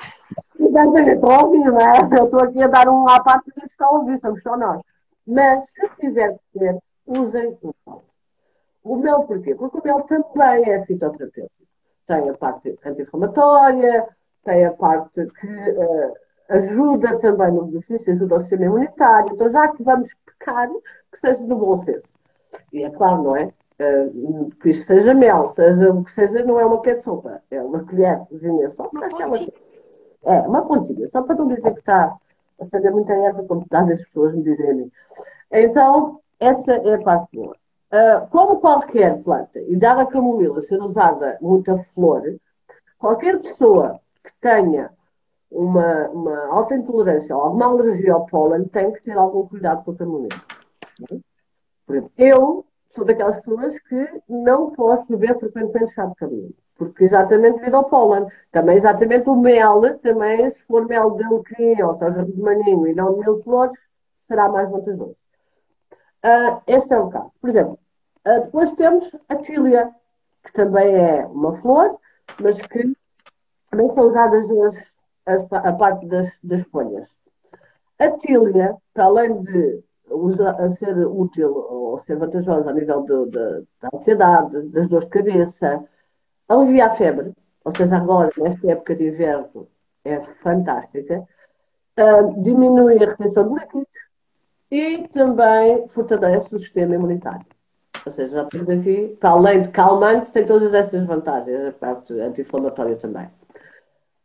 [0.59, 2.19] Exatamente, óbvio, não é?
[2.19, 4.81] Eu estou aqui a dar um à parte que está a ouvir, somos só nós.
[5.29, 8.03] Mas, se tiver que ser, usem o mel.
[8.83, 9.55] O mel porquê?
[9.55, 11.53] Porque o mel também é fitoterapêutico.
[12.07, 14.09] Tem a parte anti-inflamatória,
[14.43, 16.15] tem a parte que uh,
[16.49, 19.35] ajuda também no benefício, ajuda o sistema imunitário.
[19.35, 20.71] Então, já que vamos pecar,
[21.13, 22.09] que seja no bom senso.
[22.73, 23.53] E é claro, não é?
[23.79, 27.43] Uh, que isto seja mel, seja o que seja, não é uma colher de sopa,
[27.51, 29.37] é uma colherzinha só para aquela.
[30.25, 32.17] É, uma pontinha, só para não dizer que está
[32.61, 34.93] a fazer muita erva, como às vezes as pessoas me mim.
[35.51, 37.57] Então, essa é a parte boa.
[37.91, 42.23] Uh, como qualquer planta, e dada a camomila ser usada muita flor,
[42.99, 44.91] qualquer pessoa que tenha
[45.51, 49.93] uma, uma alta intolerância ou alguma alergia ao pólen tem que ter algum cuidado com
[49.93, 50.43] a camomila.
[51.87, 57.05] Por exemplo, eu sou daquelas pessoas que não posso beber frequentemente chá de camomila porque
[57.05, 58.27] exatamente devido ao pólen.
[58.53, 62.95] Também exatamente o mel, também se for mel de alecrim, ou seja, de maninho e
[62.95, 63.77] não de mil flores,
[64.29, 65.17] será mais vantajoso.
[66.25, 67.33] Uh, este é o caso.
[67.41, 67.79] Por exemplo,
[68.27, 69.91] uh, depois temos a tília,
[70.45, 71.99] que também é uma flor,
[72.41, 72.97] mas que
[73.71, 74.45] também são usadas
[75.27, 77.09] as, a parte das, das folhas.
[77.99, 79.83] A tília, para além de
[80.79, 85.85] ser útil ou ser vantajosa a nível de, de, da ansiedade, das dores de cabeça,
[86.49, 87.33] alivia a febre,
[87.65, 89.69] ou seja, agora, nesta época de inverno,
[90.05, 91.27] é fantástica,
[91.99, 93.89] uh, diminui a retenção de líquidos
[94.71, 97.47] e também fortalece o sistema imunitário.
[98.07, 103.27] Ou seja, aqui, para além de calmante, tem todas essas vantagens, a parte anti-inflamatória também.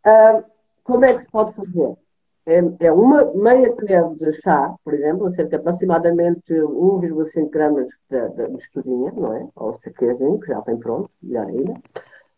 [0.06, 0.44] Uh,
[0.84, 1.98] como é que se pode fazer?
[2.46, 8.48] É, é uma meia colher de chá, por exemplo, cerca de aproximadamente 1,5 gramas de,
[8.50, 9.48] misturinha, não é?
[9.56, 11.74] Ou saquezinho, que já tem pronto, melhor ainda,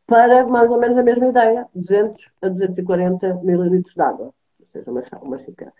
[0.07, 4.91] para mais ou menos a mesma ideia, 200 a 240 mililitros de água, ou seja,
[4.91, 5.73] uma, uma xícara.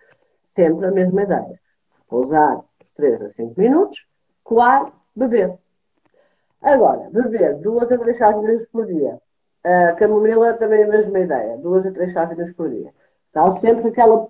[0.56, 1.60] Sempre a mesma ideia.
[2.08, 2.64] Pousar
[2.96, 4.06] 3 a 5 minutos,
[4.44, 5.58] coar, beber.
[6.62, 9.20] Agora, beber duas a três chávenas por dia.
[9.64, 12.92] A camomila também é a mesma ideia, duas a três chávenas por dia.
[13.28, 14.28] Está sempre aquela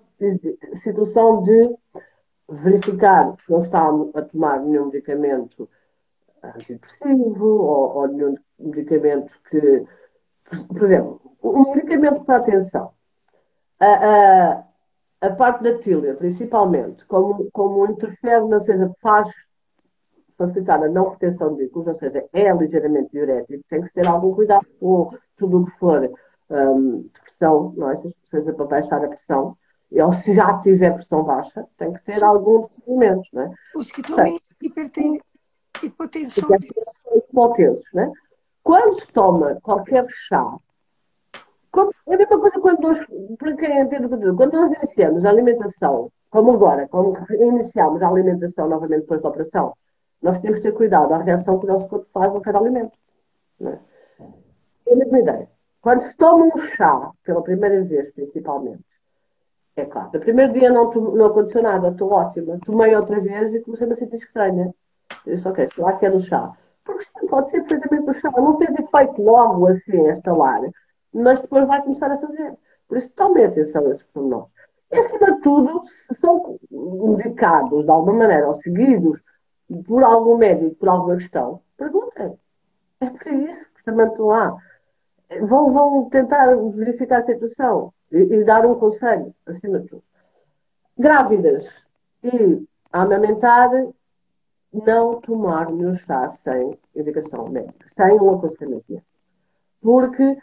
[0.82, 1.76] situação de
[2.48, 5.68] verificar se não está a tomar nenhum medicamento
[6.42, 9.84] antidepressivo ou, ou nenhum medicamento que.
[10.68, 12.92] Por exemplo, um medicamento para a atenção.
[13.80, 14.64] A, a,
[15.20, 19.28] a parte da tília, principalmente, como, como interfere, ou seja, faz
[20.36, 24.34] facilitar a não retenção de líquidos, ou seja, é ligeiramente diurético, tem que ter algum
[24.34, 26.10] cuidado com tudo o que for
[26.50, 28.02] um, depressão, não é?
[28.30, 29.56] seja para baixar a pressão,
[29.92, 33.50] ou se já tiver pressão baixa, tem que ter algum procedimento, não é?
[33.74, 35.20] Os que tomam hipertensão,
[35.82, 36.44] hipotensos,
[37.92, 38.12] né?
[38.62, 40.56] Quando se toma qualquer chá,
[42.08, 42.98] é a mesma coisa quando nós,
[43.38, 49.02] para quem entende quando nós iniciamos a alimentação, como agora, quando iniciamos a alimentação novamente
[49.02, 49.74] depois da operação,
[50.22, 52.96] nós temos que ter cuidado à reação que o nosso corpo faz a cada alimento.
[53.60, 53.78] Né?
[54.86, 55.48] É a mesma ideia.
[55.80, 58.84] Quando se toma um chá, pela primeira vez principalmente,
[59.76, 62.58] é claro, no primeiro dia não, não aconteceu nada, estou ótima.
[62.64, 64.74] Tomei outra vez e comecei a sentir estranha.
[65.26, 66.52] Eu disse, ok, será que é do chá?
[66.84, 68.30] Porque sim, pode ser perfeitamente do chá.
[68.30, 70.60] Não fez efeito logo assim a estalar,
[71.12, 72.54] mas depois vai começar a fazer.
[72.88, 74.48] Por isso, tomem atenção a esses pormenores.
[74.92, 79.20] E, acima de tudo, se são medicados de alguma maneira ou seguidos
[79.86, 82.38] por algum médico, por alguma questão, perguntem.
[83.00, 84.56] É por isso que também estão lá.
[85.40, 90.02] Vão, vão tentar verificar a situação e, e dar um conselho, acima de tudo.
[90.96, 91.68] Grávidas
[92.22, 93.70] e a amamentar,
[94.84, 99.02] não tomar nenhum chá sem indicação médica, sem um aconselhamento.
[99.80, 100.36] Porque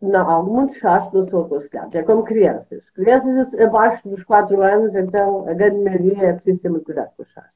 [0.00, 1.94] não, há muitos chás não são aconselhados.
[1.94, 2.82] É como crianças.
[2.94, 7.22] Crianças abaixo dos 4 anos, então a grande maioria é preciso ter muito cuidado com
[7.22, 7.46] os chás.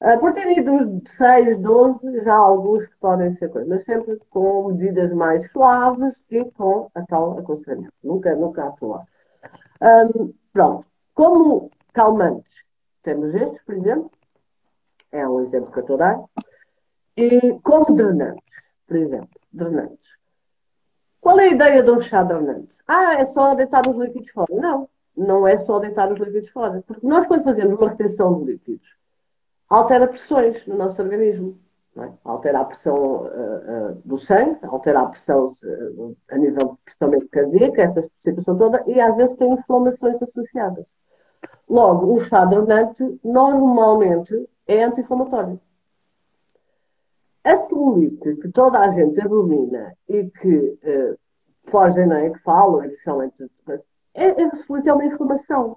[0.00, 4.20] Uh, por terem dos 6, 12, já há alguns que podem ser coisas, mas sempre
[4.30, 7.92] com medidas mais suaves e com a tal aconselhamento.
[8.04, 9.04] Nunca, nunca atuar.
[9.82, 10.86] Um, pronto.
[11.14, 12.54] Como calmantes,
[13.02, 14.10] temos estes, por exemplo.
[15.10, 16.24] É um exemplo que eu estou a dar.
[17.16, 18.54] E como drenantes,
[18.86, 19.40] por exemplo.
[19.52, 20.08] Drenantes.
[21.20, 22.76] Qual é a ideia de um chá drenante?
[22.86, 24.54] Ah, é só deitar os líquidos fora.
[24.54, 26.82] Não, não é só deitar os líquidos fora.
[26.86, 28.96] Porque nós, quando fazemos uma retenção de líquidos,
[29.68, 31.58] altera pressões no nosso organismo.
[31.96, 32.10] É?
[32.22, 37.28] Altera a pressão uh, uh, do sangue, altera a pressão uh, a nível de pressão
[37.28, 40.86] cardíaca, essa situação toda, e às vezes tem inflamações associadas.
[41.68, 45.60] Logo, um chá drenante normalmente é anti-inflamatório.
[47.44, 51.18] A celulite, que toda a gente abomina e que uh,
[51.70, 52.30] fogem, não é?
[52.30, 53.34] Que falam, especialmente,
[54.14, 55.76] é, a celulite é uma inflamação.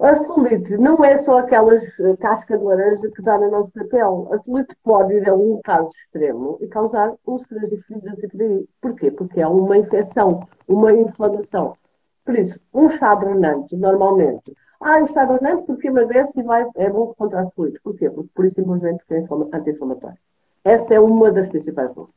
[0.00, 4.26] A celulite não é só aquelas eh, cascas de laranja que dá na nossa pele.
[4.32, 8.66] A celulite pode ir a um caso extremo e causar úlceras e feridas e por
[8.80, 9.10] Porquê?
[9.12, 11.76] Porque é uma infecção, uma inflamação.
[12.24, 14.52] Por isso, um chá drenante, normalmente,
[14.84, 17.80] ah, um chá drenante porque emagrece e vai, é bom contra a celulite.
[17.82, 18.10] Porquê?
[18.10, 19.16] Porque por isso simplesmente é
[19.52, 20.18] anti-inflamatório.
[20.64, 22.10] Essa é uma das principais uh,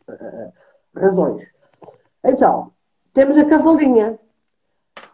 [0.96, 1.48] razões.
[2.24, 2.72] Então,
[3.14, 4.20] temos a cavalinha.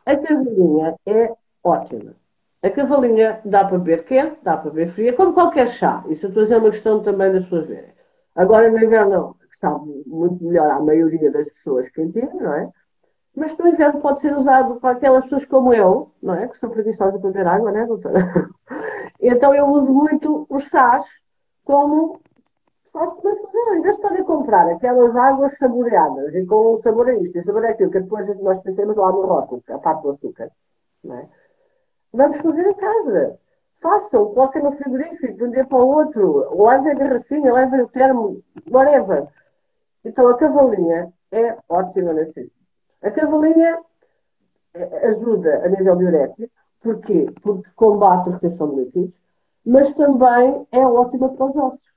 [0.05, 1.33] A cavalinha é
[1.63, 2.15] ótima.
[2.63, 6.03] A cavalinha dá para beber quente, dá para beber fria, como qualquer chá.
[6.07, 7.91] Isso estou a uma questão também das pessoas verem.
[8.35, 9.69] Agora, no inverno, que está
[10.05, 12.71] muito melhor à maioria das pessoas quentinho, não é?
[13.35, 16.47] Mas no inverno pode ser usado para aquelas pessoas como eu, não é?
[16.47, 18.49] Que são preguiçosas para beber água, não é, doutora?
[19.23, 21.05] Então eu uso muito os chás
[21.63, 22.19] como
[22.91, 23.77] faço para fazer.
[23.77, 27.43] Em vez de estar a comprar aquelas águas saboreadas e com sabor a isto e
[27.43, 30.51] sabor a aquilo, que depois nós pensamos lá no rótulo, a parte do açúcar,
[31.03, 31.29] não é?
[32.13, 33.39] Vamos fazer em casa.
[33.81, 37.87] Façam, coloquem no frigorífico de um dia para o outro, levem a garrafinha, levem o
[37.87, 39.27] termo, whatever.
[40.05, 42.51] Então a cavalinha é ótima nesse.
[43.01, 43.79] A cavalinha
[44.73, 47.27] eh, ajuda a nível diurético, porquê?
[47.41, 49.13] Porque combate a retenção de líquidos,
[49.65, 51.91] mas também é ótima para os ossos.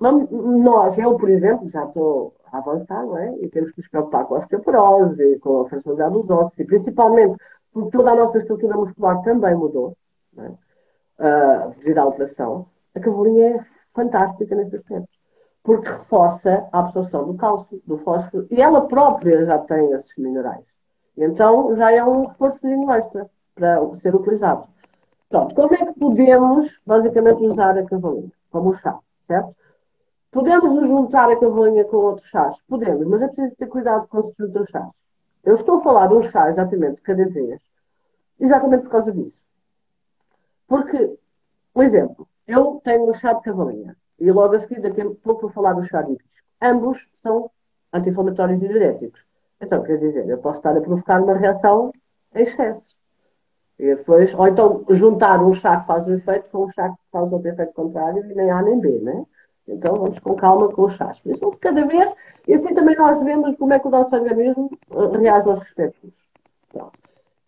[0.00, 3.36] Nós, eu, por exemplo, já estou a avançar, não é?
[3.40, 7.36] E temos que nos preocupar com a osteoporose, com a fragilidade dos ossos, e principalmente
[7.72, 9.96] porque toda a nossa estrutura muscular também mudou,
[10.36, 10.48] é?
[10.48, 15.21] uh, devido à operação, a cavalinha é fantástica nesse aspecto.
[15.62, 20.64] Porque reforça a absorção do cálcio, do fósforo, e ela própria já tem esses minerais.
[21.16, 24.66] Então já é um reforço extra para ser utilizado.
[25.28, 28.32] Pronto, como é que podemos, basicamente, usar a cavalinha?
[28.50, 29.54] Como um chá, certo?
[30.30, 32.56] Podemos juntar a cavalinha com outros chás?
[32.68, 34.90] Podemos, mas é preciso ter cuidado com os chás.
[35.44, 37.60] Eu estou a falar de um chá exatamente cada vez,
[38.40, 39.36] exatamente por causa disso.
[40.66, 41.18] Porque,
[41.74, 45.42] um exemplo, eu tenho um chá de cavalinha e logo a seguir, daqui a pouco
[45.42, 46.28] vou falar do chá de hibisco.
[46.60, 47.50] Ambos são
[47.92, 49.20] anti-inflamatórios e diuréticos.
[49.60, 51.92] Então, quer dizer, eu posso estar a provocar uma reação
[52.34, 52.92] em excesso.
[53.78, 56.96] E depois, ou então juntar um chá que faz um efeito com um chá que
[57.10, 59.24] faz outro efeito contrário e nem A nem B, né?
[59.66, 61.18] Então vamos com calma com os chás.
[61.24, 62.12] Isso cada vez,
[62.46, 66.14] e assim também nós vemos como é que o nosso organismo eh, reage aos respectivos.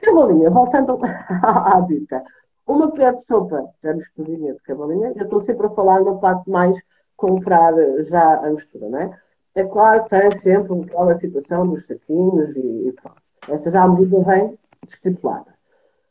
[0.01, 2.25] Cavalinha, voltando à dita.
[2.67, 6.49] Uma colher de sopa da misturinha de cavalinha, eu estou sempre a falar na parte
[6.49, 6.77] mais
[7.17, 7.75] comprar
[8.05, 9.21] já a mistura, não é?
[9.55, 13.23] É claro tem sempre aquela situação dos saquinhos e, e pronto.
[13.49, 15.55] Essa já a medida vem estipulada.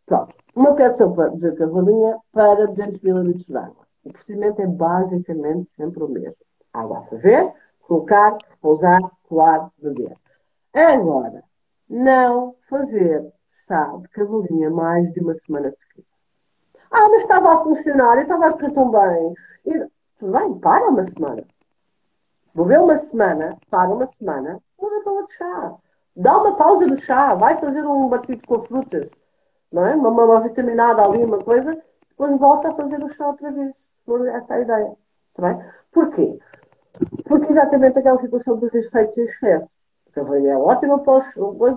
[0.06, 0.36] Pronto.
[0.56, 3.88] Uma colher de sopa de cavalinha para 200 ml de água.
[4.06, 6.38] O procedimento é basicamente sempre o mesmo.
[6.72, 10.16] Água a ferver, colocar, repousar, coar, beber.
[10.74, 11.44] Agora,
[11.90, 13.34] não fazer
[13.68, 16.13] chá de cavalinha mais de uma semana seguida.
[16.94, 19.34] Ah, mas estava a funcionar, eu estava a ficar tão bem.
[19.66, 19.88] E,
[20.20, 21.44] tudo bem, para uma semana.
[22.54, 25.74] Vou ver uma semana, para uma semana, uma pausa de chá.
[26.16, 29.10] Dá uma pausa do chá, vai fazer um batido com frutas,
[29.72, 29.96] não é?
[29.96, 31.76] Uma, uma vitaminada ali, uma coisa,
[32.10, 33.74] depois volta a fazer o chá outra vez.
[34.36, 34.98] Essa é a ideia.
[35.34, 35.66] Tá bem?
[35.92, 36.40] Porquê?
[37.26, 39.68] Porque exatamente aquela situação dos efeitos em excesso.
[40.10, 41.04] A cafeína é ótima,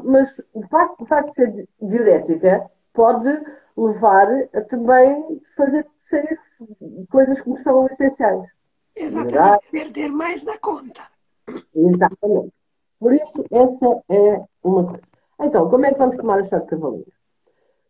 [0.05, 3.41] mas o facto, o facto de ser diurética pode
[3.77, 6.39] levar a também fazer séries
[7.11, 8.49] coisas que nos são essenciais.
[8.95, 11.03] Exatamente, perder mais da conta.
[11.75, 12.53] Exatamente.
[12.99, 15.03] Por isso, essa é uma coisa.
[15.41, 17.05] Então, como é que vamos tomar o chá de cavalinho?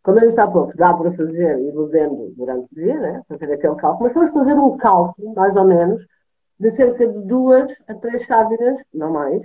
[0.03, 3.21] Como eu disse há pouco, dá para fazer e bebendo durante o dia, né?
[3.27, 6.05] fazer aquele cálculo, mas vamos fazer um cálculo, mais ou menos,
[6.59, 9.41] de cerca de duas a três chávenas, não mais,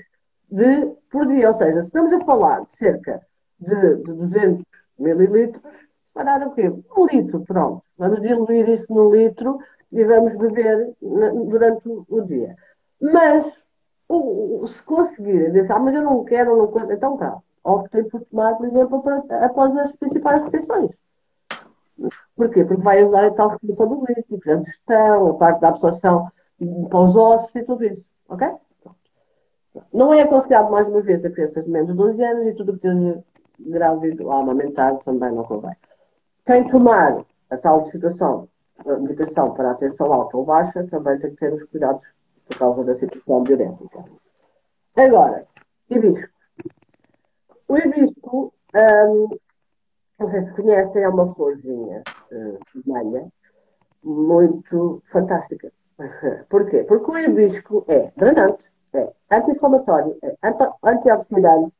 [0.50, 1.50] de, por dia.
[1.50, 3.22] Ou seja, se estamos a falar de cerca
[3.59, 4.64] de, de 200
[4.98, 5.62] mililitros,
[6.14, 6.72] vai dar o quê?
[6.96, 7.83] Um litro, pronto.
[7.98, 9.59] Vamos diluir isso num litro
[9.90, 12.57] e vamos beber durante o dia.
[13.01, 18.20] Mas, se conseguirem dizer, ah, mas eu não quero, não quero, então tá optem por
[18.25, 19.03] tomar, por exemplo,
[19.40, 20.90] após as principais refeições.
[22.37, 22.64] Porquê?
[22.64, 26.29] Porque vai ajudar a tal restrição do líquido, a digestão, a parte da absorção
[26.88, 28.03] para os ossos e tudo isso.
[28.29, 28.48] Ok?
[29.92, 32.79] Não é aconselhado, mais uma vez, a crianças de menos de 12 anos e tudo
[32.79, 33.25] que esteja
[33.61, 35.75] grávido ou amamentado também não convém.
[36.44, 38.48] Quem tomar a tal situação,
[38.85, 42.02] a medicação para a tensão alta ou baixa, também tem que ter os cuidados
[42.46, 44.05] por causa da situação diurética.
[44.96, 45.46] Agora,
[45.88, 46.28] hibisco.
[47.68, 49.28] O hibisco, um,
[50.18, 52.02] não sei se conhecem, é uma florzinha
[52.33, 53.28] uh, vermelha
[54.02, 55.72] muito fantástica.
[56.50, 56.85] Porquê?
[56.85, 60.37] Porque o hibisco é drenante, é anti-inflamatório, é
[60.83, 61.72] antioxidante,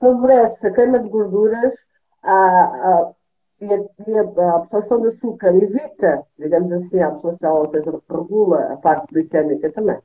[0.00, 1.74] favorece a queima de gorduras
[2.22, 3.12] a, a,
[3.60, 8.72] e, a, e a, absorção de açúcar, evita, digamos assim, a absorção, ou seja, regula
[8.72, 9.98] a parte glicémica também.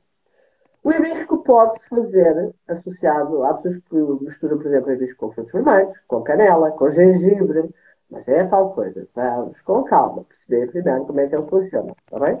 [0.82, 5.96] O hibisco pode-se fazer associado a pessoas que misturam, por exemplo, hibisco com frutos vermelhos,
[6.06, 7.70] com canela, com gengibre,
[8.10, 9.08] mas é tal coisa.
[9.14, 12.40] Vamos com calma, perceber primeiro como é que ele funciona, está bem?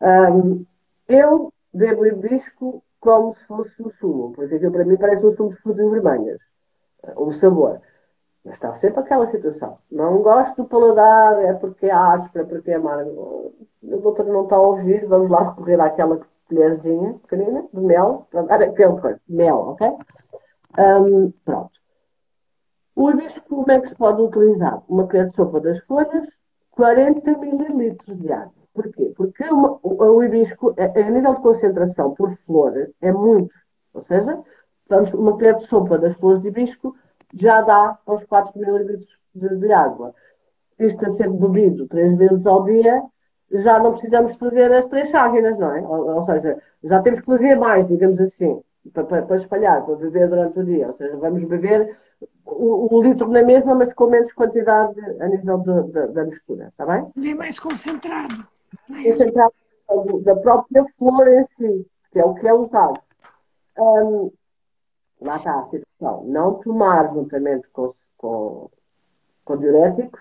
[0.00, 0.66] Um,
[1.08, 5.50] eu bebo hibisco como se fosse um sumo, porque aquilo para mim parece um sumo
[5.50, 6.40] de frutas vermelhas,
[7.16, 7.80] o sabor.
[8.50, 9.78] Está sempre aquela situação.
[9.90, 13.52] Não gosto do paladar, é porque é áspero, é porque é amargo.
[13.82, 18.42] O doutor não está a ouvir, vamos lá recorrer àquela colherzinha pequenina de mel, para
[18.42, 19.88] dar aquele coisa, mel, ok?
[20.78, 21.78] Um, pronto.
[22.96, 24.82] O hibisco, como é que se pode utilizar?
[24.88, 26.26] Uma colher de sopa das folhas,
[26.72, 28.52] 40 mililitros de água.
[28.74, 29.12] Porquê?
[29.16, 33.54] Porque uma, o, hibisco, a, a, nível de concentração por flor, é muito.
[33.94, 34.42] Ou seja,
[34.88, 36.94] vamos, uma colher de sopa das flores de hibisco
[37.34, 40.14] já dá aos 4 mililitros de, de água.
[40.78, 43.02] Isto a ser bebido três vezes ao dia,
[43.50, 45.80] já não precisamos fazer as três chávenas, não é?
[45.80, 48.60] Ou, ou, seja, já temos que fazer mais, digamos assim,
[48.92, 50.88] para, para, para, espalhar, para beber durante o dia.
[50.88, 51.96] Ou seja, vamos beber
[52.44, 56.68] o, o litro na mesma, mas com menos quantidade a nível de, de, da mistura,
[56.68, 57.06] está bem?
[57.16, 58.46] Bem mais concentrado.
[58.86, 59.54] Concentrado
[60.22, 63.00] da própria flor em si, que é o que é usado.
[63.78, 64.30] Um,
[65.20, 66.24] lá está a situação.
[66.24, 68.70] Não tomar juntamente com, com,
[69.44, 70.20] com diuréticos,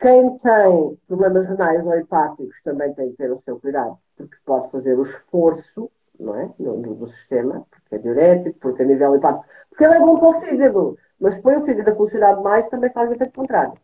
[0.00, 4.70] quem tem problemas renais ou hepáticos também tem que ter o seu cuidado, porque pode
[4.70, 6.50] fazer o esforço não é?
[6.58, 10.40] do sistema, porque é diurético, porque a nível hepático, porque ele é bom para o
[10.40, 13.74] fígado, Mas põe o fígado a funcionar demais, também faz o efeito contrário.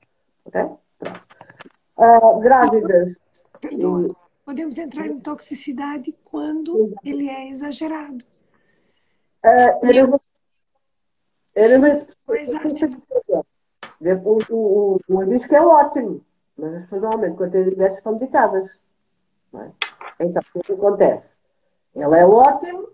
[0.44, 0.62] Ok?
[1.96, 3.16] Uh, grávidas.
[3.60, 8.24] Perdão, podemos entrar em toxicidade quando ele é exagerado.
[9.44, 10.18] Uh, era,
[11.54, 11.78] era,
[14.24, 16.24] o, o, o, o é ótimo,
[16.56, 18.70] mas as pessoas normalmente, quando têm diabetes, são dedicadas.
[19.54, 19.70] É?
[20.20, 21.28] Então, o que acontece?
[21.94, 22.88] Ele é ótimo,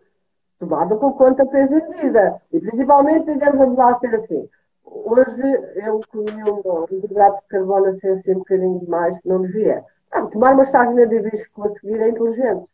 [0.58, 2.40] tomado com conta peso em vida.
[2.52, 4.48] E principalmente, digamos, vamos lá ser assim.
[4.84, 5.42] Hoje
[5.76, 9.84] eu comi um, hidrato de carbono assim, assim um bocadinho demais, que não devia.
[10.10, 12.66] Ah, tomar uma estágina de risco a seguir é inteligente.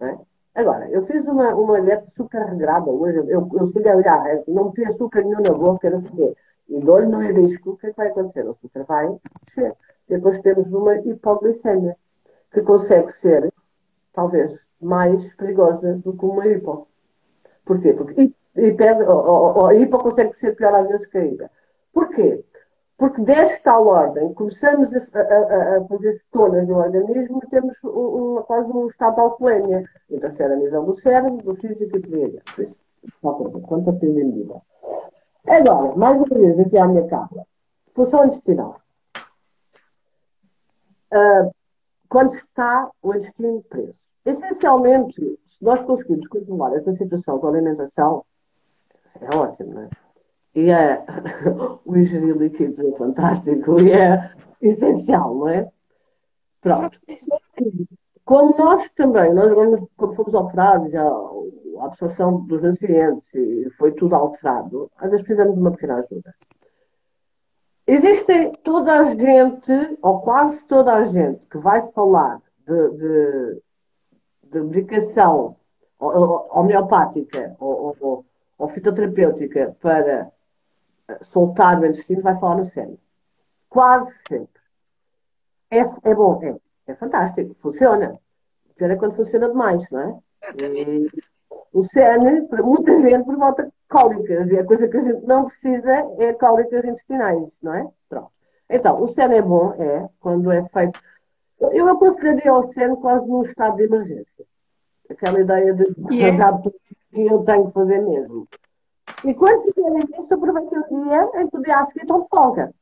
[0.00, 0.16] É?
[0.54, 3.18] Agora, eu fiz uma, uma dieta super regrada hoje.
[3.28, 6.36] Eu, eu fui olhar, não tinha açúcar nenhum na boca, não sei o.
[6.68, 8.46] E dou-lhe no risco, o que é que vai acontecer?
[8.46, 9.74] O açúcar vai descer.
[10.08, 11.96] Depois temos uma hipoglicemia,
[12.52, 13.52] que consegue ser,
[14.12, 16.86] talvez, mais perigosa do que uma hipo.
[17.64, 17.92] Porquê?
[17.92, 21.50] Porque a hipo consegue ser pior às vezes que a hiper.
[21.92, 22.44] Porquê?
[22.96, 27.76] Porque desta tal ordem, começamos a, a, a fazer cetonas no organismo temos
[28.46, 29.84] quase um estado de alcoolemia.
[30.08, 32.40] Então, se era a nível do cérebro, do físico e do DNA.
[33.20, 34.62] Quanto a medida.
[35.46, 37.44] Agora, mais uma vez, aqui à minha cábula.
[37.94, 38.80] Função intestinal.
[41.12, 41.54] Uh,
[42.08, 43.94] quando está o intestino preso.
[44.24, 48.24] Essencialmente, se nós conseguirmos controlar essa situação com a alimentação,
[49.20, 50.03] é ótimo, não é?
[50.54, 51.04] E é,
[51.84, 54.30] o ingerir líquidos é fantástico e é
[54.60, 55.68] essencial, não é?
[56.60, 56.98] Pronto.
[58.24, 59.52] Como nós também, nós
[59.96, 65.54] quando fomos operados, já a absorção dos nutrientes e foi tudo alterado, às vezes precisamos
[65.54, 66.34] de uma pequena ajuda.
[67.86, 73.62] Existe toda a gente, ou quase toda a gente, que vai falar de, de,
[74.44, 75.56] de medicação
[75.98, 78.24] homeopática ou, ou,
[78.58, 80.32] ou fitoterapêutica para
[81.22, 82.98] soltar o intestino, vai falar no cérebro.
[83.68, 84.62] Quase sempre.
[85.70, 86.56] É, é bom, é,
[86.92, 88.18] é fantástico, funciona.
[88.76, 90.18] Pior é quando funciona demais, não é?
[90.58, 91.08] E
[91.72, 94.48] o CN, para muita gente, provoca cólicas.
[94.48, 97.88] E a coisa que a gente não precisa é cólicas intestinais, não é?
[98.08, 98.30] Pronto.
[98.68, 101.00] Então, o CN é bom, é, quando é feito.
[101.72, 104.44] Eu aconselharia o CN quase num estado de emergência.
[105.10, 106.60] Aquela ideia de yeah.
[107.12, 108.48] que eu tenho que fazer mesmo.
[109.24, 112.74] E quando fizerem isso, aproveitem o dia em que seguir estão de folga.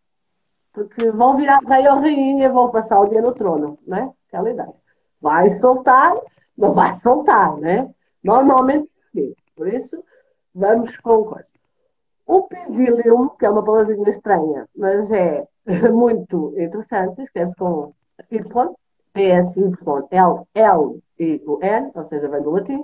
[0.72, 4.10] Porque vão virar rei ou rainha, vão passar o dia no trono, né?
[4.28, 4.74] Aquela ideia.
[5.20, 6.14] Vai soltar,
[6.56, 7.92] não vai soltar, né?
[8.22, 9.34] Normalmente sim.
[9.54, 10.02] Por isso,
[10.54, 11.46] vamos com coisa.
[12.26, 15.46] O psyllium, que é uma palavrinha estranha, mas é
[15.92, 17.92] muito interessante, esquece com
[18.30, 18.74] Y,
[19.12, 22.82] P-S-Y-L-L e o N, ou seja, vem do latim,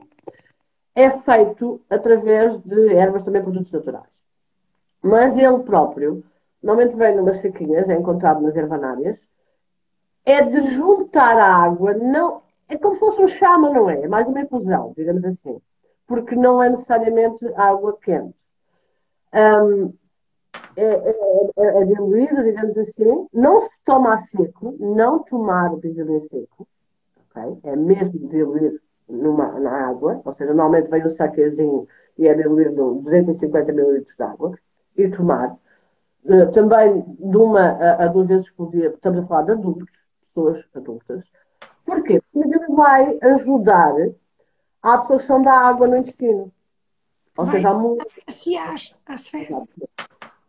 [0.99, 4.11] é feito através de ervas, também produtos naturais.
[5.01, 6.25] Mas ele próprio,
[6.61, 9.17] normalmente vem numas saquinhas, é encontrado nas ervanárias,
[10.25, 14.03] é de juntar a água, não, é como se fosse um chá, mas não é,
[14.03, 15.61] é mais uma infusão, digamos assim,
[16.05, 18.35] porque não é necessariamente água quente.
[19.33, 19.93] Um,
[20.75, 25.79] é, é, é, é diluído, digamos assim, não se toma a seco, não tomar o
[25.79, 26.67] pisilin seco,
[27.31, 27.71] okay?
[27.71, 31.89] é mesmo diluído numa, na água, ou seja, normalmente vem um saquezinho
[32.19, 34.59] e é diluído 250 ml de água,
[34.97, 35.57] e tomar.
[36.25, 39.89] Uh, também de uma a, a, duas vezes por dia, estamos a falar de adultos,
[40.27, 41.25] pessoas adultas.
[41.87, 42.21] Porquê?
[42.33, 43.95] Porque ele vai ajudar
[44.83, 46.53] a absorção da água no intestino.
[47.37, 48.07] Ou vai seja, muito...
[48.59, 49.79] acha as fezes.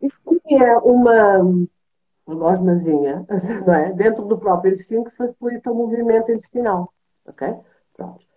[0.02, 1.38] Isso é uma,
[2.26, 3.24] uma gosmazinha,
[3.66, 3.92] não é?
[3.92, 6.92] Dentro do próprio intestino que facilita o movimento intestinal.
[7.26, 7.54] Ok?
[7.96, 8.29] Pronto.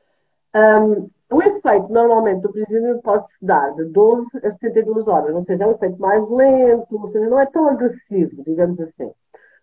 [0.56, 5.64] Um, o efeito, normalmente, do presídio pode-se dar de 12 a 72 horas, ou seja,
[5.64, 9.12] é um efeito mais lento, ou seja, não é tão agressivo, digamos assim.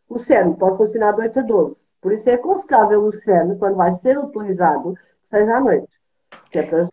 [0.09, 1.77] O cérebro pode funcionar de 8 a 12.
[2.01, 4.95] Por isso é aconselhável o cérebro, quando vai ser utilizado,
[5.31, 5.89] seja à noite.
[6.51, 6.89] Que é para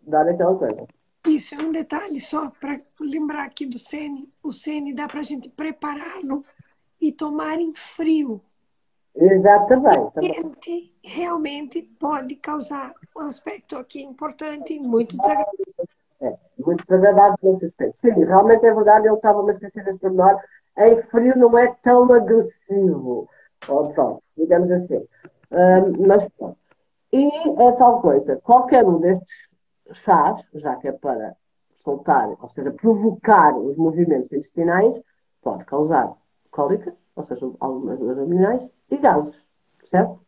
[0.00, 0.86] dar aquela coisa.
[1.26, 4.28] Isso é um detalhe só para lembrar aqui do Sene.
[4.42, 6.44] O Sene dá para a gente prepará-lo
[7.00, 8.40] e tomar em frio.
[9.16, 10.20] Exatamente.
[10.20, 15.64] Quente realmente pode causar um aspecto aqui importante muito desagradável.
[16.20, 17.98] É, muito desagradável nesse aspecto.
[18.00, 20.40] Sim, realmente é verdade, eu estava a esquecer deste pormenor.
[20.76, 23.28] Em frio não é tão agressivo.
[23.68, 25.06] Ou pronto, digamos assim.
[25.52, 26.58] Um, mas pronto.
[27.12, 27.28] E
[27.62, 29.48] é tal coisa, qualquer um destes
[29.92, 31.36] chás, já que é para
[31.84, 35.00] soltar, ou seja, provocar os movimentos intestinais,
[35.40, 36.12] pode causar
[36.50, 39.34] cólica, ou seja, algumas das abdominais, e gases,
[39.90, 40.20] certo?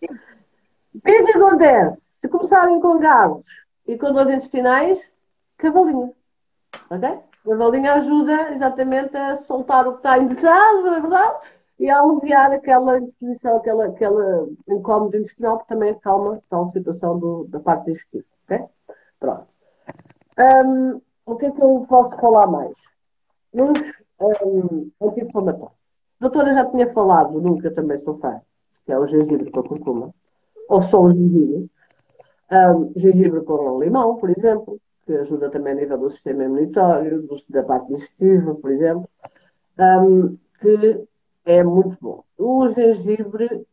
[0.94, 1.98] O que é que acontece?
[2.20, 3.44] Se começarem com gases
[3.86, 5.00] e com dores intestinais,
[5.58, 6.14] cavalinho,
[6.90, 7.18] ok?
[7.48, 11.36] A ajuda exatamente a soltar o que está indesejado, não é verdade?
[11.78, 17.44] E a aliviar aquela indisposição, aquela, aquela incómodo intestinal, que também acalma tal situação do,
[17.44, 18.24] da parte digestiva.
[18.44, 18.64] Ok?
[19.20, 19.46] Pronto.
[20.38, 22.76] Um, o que é que eu posso falar mais?
[23.52, 23.78] Nos
[24.20, 25.75] um, anti-inflamatórios.
[26.20, 28.40] Doutora já tinha falado, nunca também sou fã,
[28.84, 30.14] que é o gengibre com curcuma,
[30.68, 31.70] ou só o gengibre.
[32.50, 37.36] Um, gengibre com limão, por exemplo, que ajuda também a nível do sistema imunitário, do,
[37.48, 39.08] da parte digestiva, por exemplo,
[39.78, 41.06] um, que
[41.44, 42.24] é muito bom.
[42.38, 43.66] O gengibre,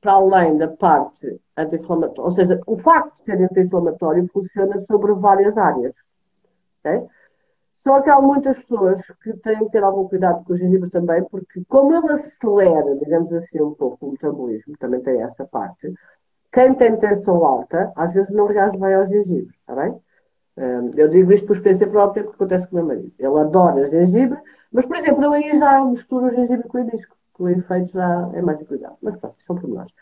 [0.00, 5.56] para além da parte anti-inflamatória, ou seja, o facto de ser anti-inflamatório funciona sobre várias
[5.56, 5.94] áreas.
[6.80, 7.06] Okay?
[7.84, 11.22] Só que há muitas pessoas que têm que ter algum cuidado com o gengibre também,
[11.24, 15.92] porque como ele acelera, digamos assim, um pouco o metabolismo, também tem essa parte,
[16.50, 20.00] quem tem tensão alta, às vezes não reage bem ao gengibre, está bem?
[20.96, 23.12] Eu digo isto por experiência própria, porque acontece com o meu marido.
[23.18, 24.38] Ele adora gengibre,
[24.72, 27.92] mas, por exemplo, eu aí já misturo o gengibre com o hibisco, que o efeito
[27.92, 28.96] já é mais equilibrado.
[29.02, 29.92] Mas pronto, são pormenores.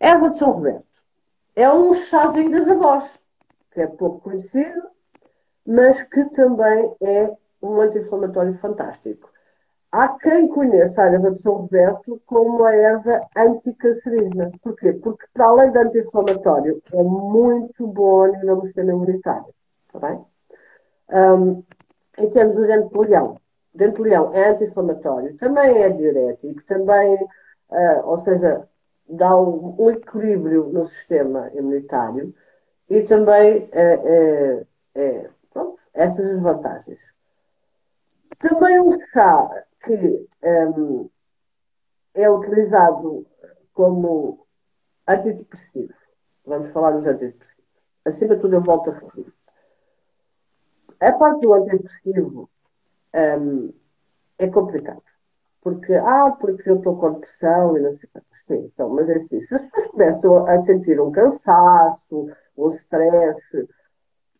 [0.00, 0.84] Erva de São Roberto.
[1.54, 3.04] É um chazinho das avós,
[3.72, 4.82] que é pouco conhecido,
[5.66, 7.30] mas que também é
[7.62, 9.30] um anti-inflamatório fantástico.
[9.90, 14.52] Há quem conheça a erva de São Roberto como a erva anticancerígena.
[14.62, 14.92] Porquê?
[14.92, 19.54] Porque, para além de anti-inflamatório, é muito bom a nível do sistema imunitário.
[19.86, 20.24] Está bem?
[21.08, 21.64] Um,
[22.18, 23.38] em termos do dente de leão,
[23.74, 27.14] o dente de leão é anti-inflamatório, também é diurético, também,
[27.70, 28.68] uh, ou seja,
[29.08, 32.34] dá um, um, equilíbrio no sistema imunitário
[32.90, 35.30] e também é, é, é
[35.96, 36.98] essas as vantagens.
[38.38, 41.08] Também um chá que um,
[42.14, 43.26] é utilizado
[43.72, 44.46] como
[45.08, 45.94] antidepressivo.
[46.44, 47.56] Vamos falar dos antidepressivos.
[48.04, 49.32] Acima de tudo, eu volto a referir.
[51.00, 52.48] A parte do antidepressivo
[53.14, 53.72] um,
[54.38, 55.02] é complicado.
[55.62, 58.26] Porque, ah, porque eu estou com depressão e não sei o que.
[58.46, 63.68] Sim, então, mas é assim, se as pessoas começam a sentir um cansaço, um stress,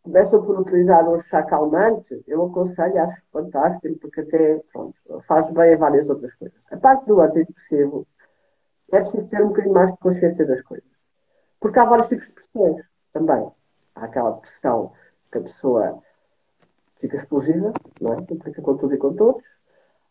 [0.07, 4.95] começam por utilizar um chá calmante, eu aconselho, acho fantástico, porque até pronto,
[5.27, 6.57] faz bem a várias outras coisas.
[6.71, 8.07] A parte do antidepressivo
[8.93, 10.89] é preciso ter um bocadinho mais de consciência das coisas.
[11.59, 13.51] Porque há vários tipos de pressões também.
[13.97, 14.93] Há aquela pressão
[15.33, 15.99] que a pessoa
[17.01, 18.17] fica explosiva, não é?
[18.33, 19.43] Implica com tudo e com todos.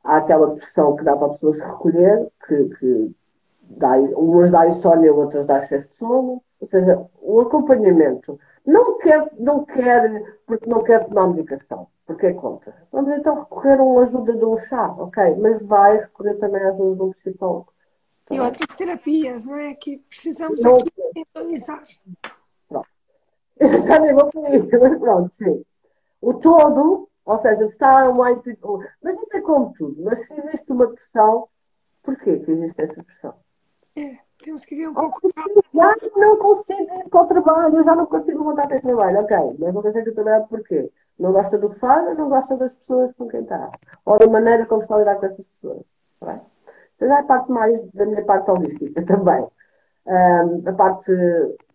[0.03, 3.15] Há aquela pressão que dá para a pessoa se recolher, que, que
[3.61, 6.41] dá, umas dá insónia, outras dá excesso de sono.
[6.59, 12.33] Ou seja, o acompanhamento não quer, não quer, porque não quer tomar medicação, porque é
[12.33, 12.75] contra.
[12.91, 16.69] Vamos então recorrer a uma ajuda de um chá, ok, mas vai recorrer também à
[16.69, 17.73] ajuda de um psicólogo.
[18.31, 19.75] E outras terapias, não é?
[19.75, 21.83] Que precisamos não, aqui sintonizar.
[22.67, 22.89] Pronto.
[23.59, 25.63] Já nem vou isso, mas pronto, sim.
[26.21, 28.37] O todo, ou seja, está mais.
[29.03, 30.03] Mas isso é como tudo.
[30.03, 31.47] Mas se existe uma pressão,
[32.01, 33.35] porquê que existe essa pressão?
[33.95, 34.24] É.
[34.45, 35.19] Temos que ver um pouco.
[35.73, 39.19] Já não consigo ir para o trabalho, já não consigo voltar para o trabalho.
[39.21, 40.91] Ok, mas não consegue trabalhar porquê?
[41.17, 43.71] Não gosta do que faz, não gosta das pessoas com quem está.
[44.05, 45.83] Ou da maneira como está a lidar com essas pessoas.
[46.19, 46.41] Tá
[46.95, 49.47] então já é parte mais da minha parte holística também.
[50.05, 51.11] Um, a parte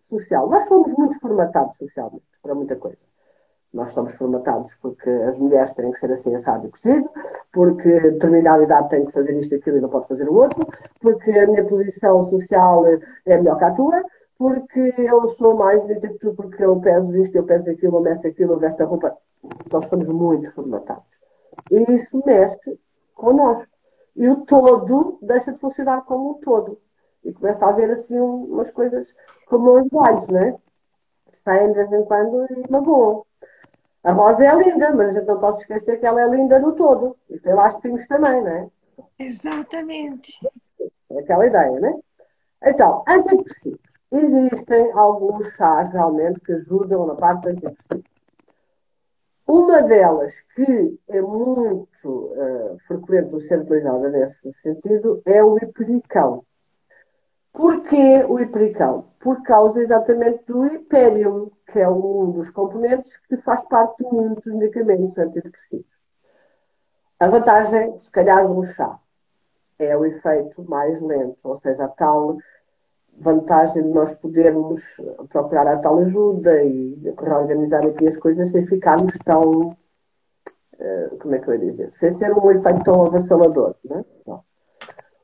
[0.09, 0.49] social.
[0.49, 3.10] Nós fomos muito formatados socialmente para muita coisa.
[3.73, 7.09] Nós somos formatados porque as mulheres têm que ser assim assado e cozido,
[7.53, 10.67] porque determinada idade tem que fazer isto e aquilo e não pode fazer o outro,
[10.99, 12.85] porque a minha posição social
[13.25, 14.03] é melhor que a tua,
[14.37, 18.01] porque eu sou mais bonita que tu, porque eu peso isto, eu peso aquilo, eu
[18.01, 19.15] meço aquilo, eu vesto a roupa.
[19.71, 21.03] Nós estamos muito formatados.
[21.69, 22.79] E isso mexe
[23.13, 23.67] connosco.
[24.15, 26.77] E o todo deixa de funcionar como um todo.
[27.23, 29.07] E começa a haver assim umas coisas
[29.45, 30.55] como os galhos, né?
[31.45, 33.23] Saem de vez em quando e magoam.
[34.03, 36.73] A rosa é linda, mas a gente não pode esquecer que ela é linda no
[36.73, 37.15] todo.
[37.29, 38.67] E tem lá espinhos também, não é?
[39.19, 40.39] Exatamente.
[41.11, 41.99] É aquela ideia, né?
[42.63, 43.79] Então, antidepressivos.
[44.11, 48.03] Existem alguns chás realmente que ajudam na parte antidepressiva.
[49.47, 56.43] Uma delas, que é muito uh, frequente ser utilizada nesse sentido, é o hipericão.
[57.53, 59.07] Porquê o hipericão?
[59.19, 64.53] Por causa exatamente do hiperium, que é um dos componentes que faz parte de muitos
[64.53, 65.85] medicamentos antidepressivos.
[67.19, 68.99] A vantagem, se calhar, do chá
[69.79, 72.37] é o efeito mais lento, ou seja, a tal
[73.17, 74.81] vantagem de nós podermos
[75.29, 79.75] procurar a tal ajuda e reorganizar aqui as coisas sem ficarmos tão.
[80.79, 81.93] Eh, como é que eu ia dizer?
[81.99, 83.75] Sem ser um efeito tão avassalador.
[83.83, 84.05] Não é?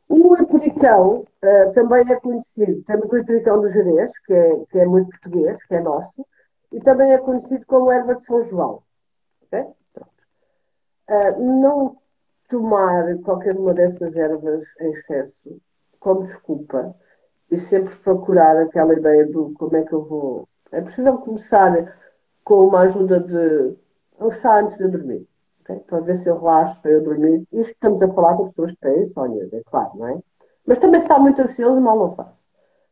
[0.09, 4.85] O Apericão uh, também é conhecido, temos o Apericão do Jerez, que é, que é
[4.85, 6.25] muito português, que é nosso,
[6.71, 8.83] e também é conhecido como erva de São João.
[9.43, 9.65] Okay?
[11.09, 11.97] uh, não
[12.49, 15.61] tomar qualquer uma dessas ervas em excesso
[15.99, 16.95] como desculpa
[17.49, 20.47] e sempre procurar aquela ideia do como é que eu vou.
[20.71, 21.97] É possível começar
[22.43, 23.75] com uma ajuda de
[24.19, 25.27] um chá antes de dormir,
[25.61, 25.79] okay?
[25.79, 27.45] para ver se eu relaxo para eu dormir.
[27.51, 30.19] Isto estamos a falar com pessoas que têm insónia, é claro, não é?
[30.65, 32.29] Mas também se está muito ansioso, mal não faz.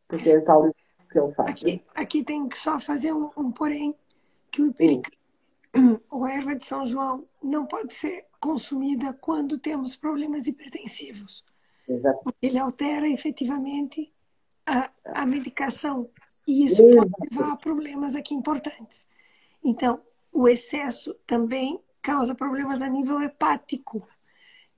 [0.08, 0.70] Porque é tal
[1.16, 1.50] que ele faz.
[1.50, 3.94] Aqui, aqui tem que só fazer um, um porém,
[4.50, 4.74] que o
[6.10, 11.44] ou a erva de São João, não pode ser consumida quando temos problemas hipertensivos.
[11.88, 12.34] Exato.
[12.40, 14.12] Ele altera efetivamente
[14.66, 16.08] a, a medicação
[16.46, 17.10] e isso Exato.
[17.10, 19.06] pode levar a problemas aqui importantes.
[19.64, 20.00] Então,
[20.32, 24.06] o excesso também causa problemas a nível hepático.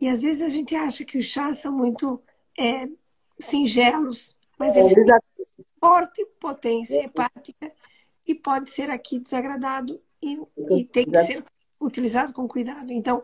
[0.00, 2.20] E às vezes a gente acha que os chás são muito
[2.58, 2.88] é,
[3.38, 5.04] singelos, mas eles têm
[5.80, 7.72] forte potência hepática
[8.26, 10.38] e pode ser aqui desagradado e,
[10.70, 11.44] e tem que ser
[11.80, 12.92] utilizado com cuidado.
[12.92, 13.22] Então,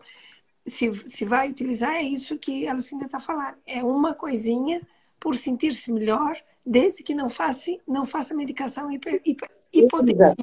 [0.65, 3.57] se, se vai utilizar, é isso que a Lucinda está falando.
[3.67, 4.81] É uma coisinha
[5.21, 10.35] por sentir-se melhor, desde que não faça, não faça medicação hiper, hiper, hipotensiva.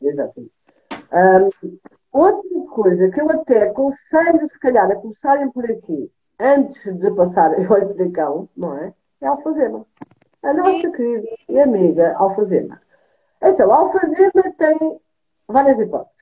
[0.00, 0.50] Exato.
[1.12, 1.78] Um,
[2.12, 7.54] outra coisa que eu até aconselho, se calhar, a começarem por aqui, antes de passar
[7.64, 8.94] ao Africão, não é?
[9.20, 9.86] É a alfazema.
[10.42, 12.80] A nossa querida e amiga alfazema.
[13.42, 15.00] Então, a alfazema tem
[15.48, 16.14] várias hipóteses.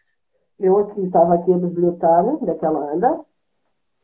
[0.58, 3.20] Eu aqui estava aqui a bibliotecar daquela anda.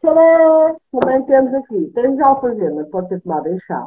[0.01, 0.77] Tcharam!
[0.93, 1.93] Também temos aqui.
[1.95, 3.87] Temos a alfazema, pode ser tomada em chá.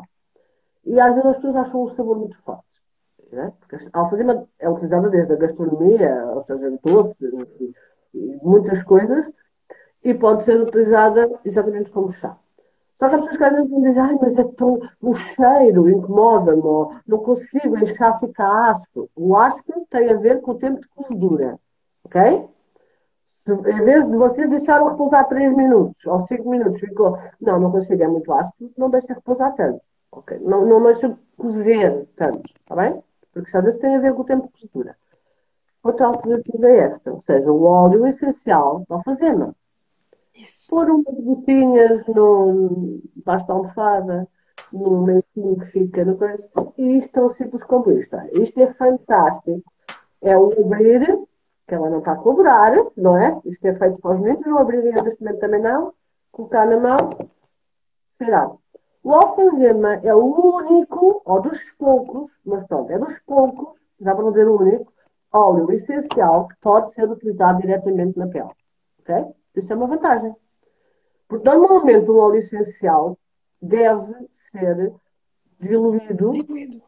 [0.86, 2.66] E às vezes as pessoas acham o sabor muito forte.
[3.32, 3.52] Né?
[3.60, 7.16] Porque a alfazema é utilizada desde a gastronomia, ou seja, em doces,
[8.14, 9.26] e muitas coisas,
[10.04, 12.38] e pode ser utilizada exatamente como chá.
[13.02, 14.80] Só que as pessoas às vezes dizem, mas é tão.
[15.02, 16.62] o cheiro incomoda-me,
[17.08, 19.10] não consigo, chá fica áspero.
[19.16, 21.60] O áspero tem a ver com o tempo de cozedura.
[22.04, 22.48] Ok?
[23.48, 27.18] Em vez de vocês deixaram repousar 3 minutos ou 5 minutos, ficou.
[27.42, 29.82] Não, não consigo, é muito áspero, não deixa repousar tanto.
[30.12, 30.38] ok?
[30.40, 33.02] Não, não deixa cozer tanto, está bem?
[33.34, 34.96] Porque às vezes tem a ver com o tempo de cozedura.
[35.84, 39.56] Outra alternativa é esta, ou seja, o óleo essencial da alfazema.
[40.36, 40.70] Isso.
[40.70, 44.28] Pôr umas gotinhas no baixo da almofada,
[44.72, 46.44] no lencinho que fica no coisa.
[46.78, 48.16] E isto um simples como isto.
[48.34, 49.64] Isto é fantástico.
[50.22, 51.20] É o abrir,
[51.68, 53.40] que ela não está a cobrar, não é?
[53.46, 55.94] Isto é feito para os meninos, não abrirem neste momento também não.
[56.32, 57.10] Colocar na mão,
[58.18, 58.52] cheirar.
[59.04, 64.24] O alfazema é o único, ou dos poucos, mas pronto, é dos poucos, já para
[64.24, 64.94] não dizer o único,
[65.34, 68.52] óleo essencial que pode ser utilizado diretamente na pele.
[69.00, 69.34] Ok?
[69.56, 70.36] Isso é uma vantagem.
[71.28, 73.18] Porque normalmente o óleo essencial
[73.62, 74.94] deve ser
[75.60, 76.82] diluído, diluído.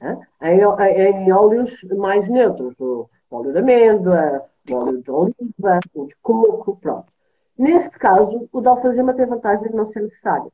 [0.00, 0.26] Né?
[0.42, 2.74] Em, em, óleos mais neutros.
[2.78, 7.12] O óleo de amêndoa, o óleo de oliva, o de coco, pronto.
[7.58, 10.52] Neste caso, o de alfazema tem a vantagem de não ser necessário.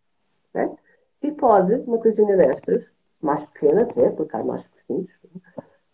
[0.55, 0.71] Né?
[1.23, 2.85] E pode, uma coisinha destas,
[3.21, 5.11] mais pequena até, porque há mais pequenos,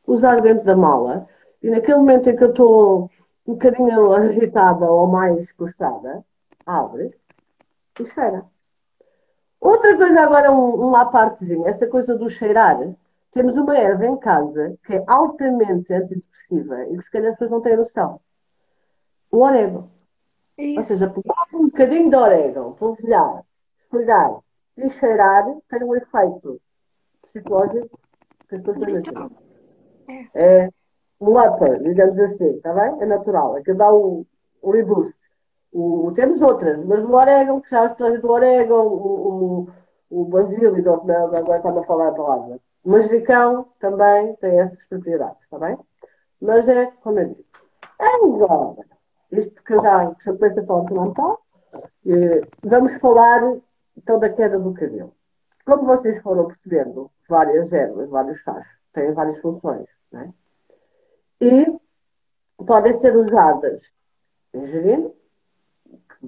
[0.07, 1.27] usar dentro da mala.
[1.63, 3.11] E naquele momento em que eu estou
[3.47, 6.25] um bocadinho agitada ou mais postada,
[6.67, 7.15] abre
[7.99, 8.45] e cheira.
[9.61, 12.79] Outra coisa agora, um, uma partezinha, essa coisa do cheirar.
[13.31, 17.51] Temos uma erva em casa que é altamente antidepressiva e que se calhar as pessoas
[17.51, 18.21] não têm noção.
[19.31, 19.91] O orégano.
[20.59, 20.79] Isso.
[20.79, 23.43] Ou seja, pegar um bocadinho de orégano, polvilhar,
[23.81, 24.39] esfregar
[24.77, 26.61] e cheirar tem um efeito
[27.23, 27.99] psicológico
[28.49, 29.03] que as pessoas
[30.35, 30.65] é.
[30.65, 30.69] é
[31.31, 33.01] upper, digamos assim, está bem?
[33.01, 34.27] É natural, é que dá o,
[34.61, 35.15] o reboost.
[35.73, 39.69] O, temos outras, mas o orégano, que já as do orégano, o,
[40.11, 42.59] o, o basílio, agora está a falar a palavra.
[42.85, 45.79] O manjericão também tem essas propriedades, está bem?
[46.41, 47.45] Mas é, como eu digo,
[47.99, 48.85] agora,
[49.31, 51.43] isto que eu já começo a falar mental,
[52.65, 53.57] vamos falar
[53.97, 55.15] então da queda do cabelo.
[55.65, 60.33] Como vocês foram percebendo, várias ervas, vários chás, têm várias funções, não é?
[61.43, 63.83] E podem ser usadas
[64.55, 65.13] ingerindo,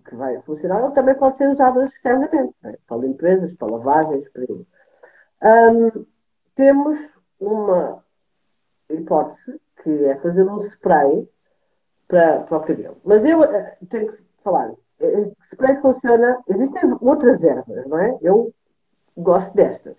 [0.04, 2.76] que vai funcionar, ou também podem ser usadas externamente, né?
[2.86, 4.66] para limpezas, para lavagens, para isso.
[5.40, 6.06] Um,
[6.56, 6.98] temos
[7.38, 8.04] uma
[8.90, 11.28] hipótese que é fazer um spray
[12.08, 12.96] para, para o cabelo.
[13.04, 18.18] Mas eu uh, tenho que falar, este spray funciona, existem outras ervas, não é?
[18.20, 18.52] Eu
[19.16, 19.96] gosto destas.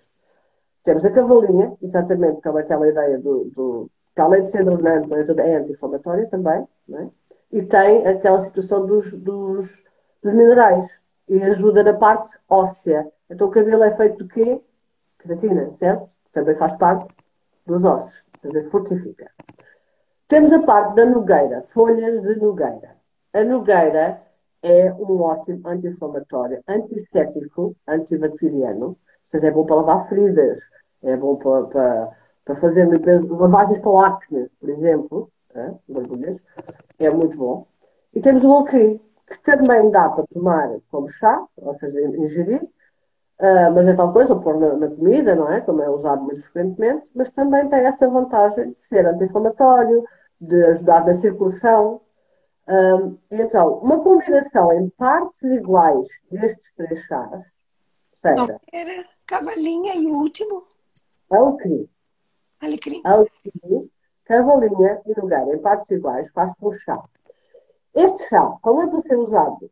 [0.84, 5.56] Temos a cavalinha, exatamente como aquela ideia do, do que além de ser drenante, é
[5.56, 7.06] anti-inflamatória também, é?
[7.52, 9.68] e tem aquela situação dos, dos,
[10.22, 10.90] dos, minerais
[11.28, 13.06] e ajuda na parte óssea.
[13.28, 14.62] Então o cabelo é feito de quê?
[15.18, 16.08] Queratina, certo?
[16.32, 17.14] Também faz parte
[17.66, 19.30] dos ossos, seja, fortifica.
[20.28, 22.96] Temos a parte da nogueira, folhas de nogueira.
[23.34, 24.22] a nogueira
[24.62, 28.98] é um ótimo anti-inflamatório, antisséptico, antibacteriano, ou
[29.30, 30.58] seja, é bom para lavar feridas,
[31.02, 32.16] é bom para, para,
[32.46, 32.88] para fazer
[33.28, 35.74] lavagens para o acne, por exemplo, é,
[37.00, 37.66] é muito bom.
[38.14, 43.72] E temos o alecrim, que também dá para tomar como chá, ou seja, ingerir, uh,
[43.74, 45.60] mas é tal coisa, pôr na, na, comida, não é?
[45.60, 50.04] Como é usado muito frequentemente, mas também tem essa vantagem de ser anti-inflamatório,
[50.40, 52.00] de ajudar na circulação.
[52.68, 57.44] Um, então, uma combinação em partes iguais destes três chás,
[58.22, 58.60] seja...
[58.72, 60.64] Era cavalinha e o último?
[61.28, 61.88] Alecrim.
[62.60, 63.02] Alecrim.
[63.04, 63.90] Alecrim,
[64.24, 67.02] cavalinha e lugar em partes iguais, faz com chá.
[67.94, 69.70] Este chá, como é para ser usado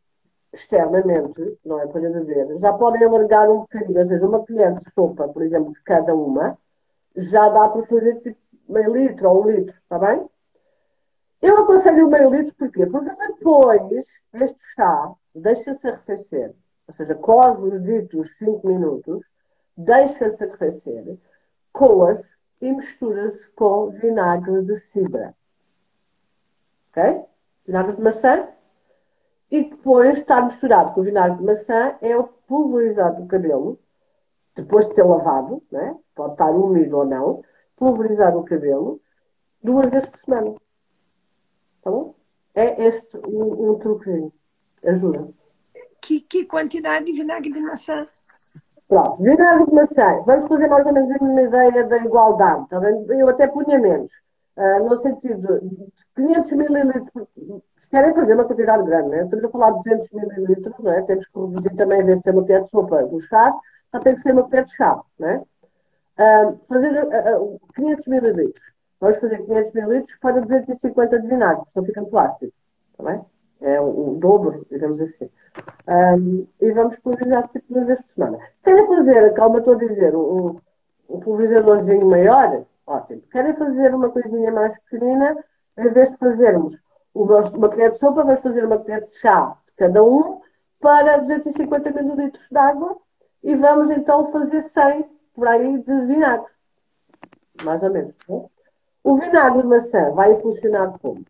[0.53, 4.93] externamente, não é para beber, já podem alargar um bocadinho, ou seja, uma colher de
[4.95, 6.57] sopa, por exemplo, de cada uma,
[7.17, 10.29] já dá para fazer tipo meio litro ou um litro, está bem?
[11.43, 12.87] Eu aconselho o meio litro porquê?
[12.87, 13.83] Porque depois
[14.33, 16.55] este chá deixa-se arrefecer,
[16.89, 19.25] ou seja, cose os ditos 5 minutos,
[19.77, 21.19] deixa-se arrefecer,
[21.73, 22.34] coa-se
[22.65, 25.35] e mistura-se com vinagre de cidra.
[26.91, 27.25] Ok?
[27.67, 28.49] vinagre de maçã,
[29.51, 33.79] e depois está misturado com o vinagre de maçã, é o pulverizado do cabelo,
[34.55, 35.97] depois de ter lavado, né?
[36.15, 37.45] pode estar úmido ou não,
[37.77, 39.01] pulverizar o cabelo
[39.63, 40.55] duas vezes por semana.
[41.83, 42.15] Tá bom?
[42.55, 44.33] É este um, um truquezinho.
[44.83, 45.29] Ajuda.
[46.01, 48.07] Que, que quantidade de vinagre de maçã?
[48.89, 50.23] Pronto, de maçã.
[50.27, 52.69] Vamos fazer mais ou menos uma ideia da igualdade.
[52.69, 52.81] Tá
[53.17, 54.11] Eu até punha menos.
[54.57, 57.29] Uh, no sentido de 500 mililitros,
[57.81, 59.25] se querem fazer uma quantidade grande, né?
[59.25, 61.03] estamos a falar de 200 mililitros, né?
[61.03, 63.53] temos que reduzir também, em vez de ser uma colher de sopa do chá,
[63.91, 65.01] só tem que ser uma colher de chá.
[65.19, 65.43] Né?
[66.17, 68.65] Uh, fazer uh, 500 mililitros.
[69.01, 72.53] Vamos fazer 500 mililitros para 250 de vinagre, só fica em plástico.
[72.97, 73.25] Tá bem?
[73.65, 75.31] É o, dobro, digamos assim.
[75.89, 78.39] Um, e vamos pulverizar tipo uma vez por semana.
[78.63, 80.61] Querem fazer, calma, estou a dizer, um,
[81.09, 82.67] um pulverizadorzinho maior?
[82.87, 83.23] Ótimo.
[83.33, 85.43] Querem fazer uma coisinha mais pequenina?
[85.79, 86.77] Em vez de fazermos
[87.15, 90.41] uma colher de sopa, vamos fazer uma colher de chá de cada um
[90.79, 92.99] para 250 ml de água
[93.43, 96.53] e vamos então fazer 100 por aí de vinagre.
[97.63, 98.15] Mais ou menos.
[98.29, 98.45] Né?
[99.03, 101.25] O vinagre de maçã vai funcionar como?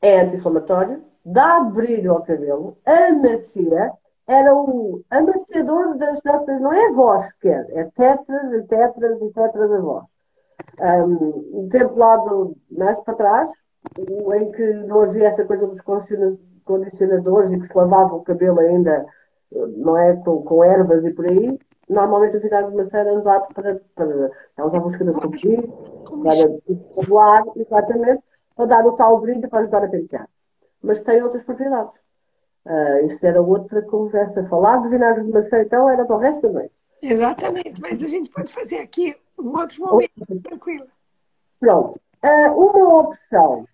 [0.00, 1.02] É anti-inflamatório,
[1.32, 3.92] dá brilho ao cabelo, amacia,
[4.26, 9.72] era o amaciador das nossas, não é voz sequer, é tetras e tetras e tetras
[9.72, 10.04] a voz.
[10.80, 13.50] Um, um tempo lá do, mais para trás,
[13.98, 15.80] em que não havia essa coisa dos
[16.64, 19.06] condicionadores e que se lavava o cabelo ainda,
[19.50, 21.58] não é, com, com ervas e por aí,
[21.88, 25.70] normalmente o vinagre de maçã era usado para, para usava os cabelos compridos,
[26.04, 28.22] para voar, exatamente,
[28.54, 30.28] para dar o tal brilho para ajudar a pentear.
[30.82, 31.94] Mas tem outras propriedades.
[32.64, 34.46] Uh, isso era outra conversa.
[34.48, 36.72] Falar de vinagre de maçã, então, era para o resto da noite.
[37.00, 40.86] Exatamente, mas a gente pode fazer aqui um outro momento, tranquilo.
[41.60, 42.00] Pronto.
[42.24, 43.64] Uh, uma opção,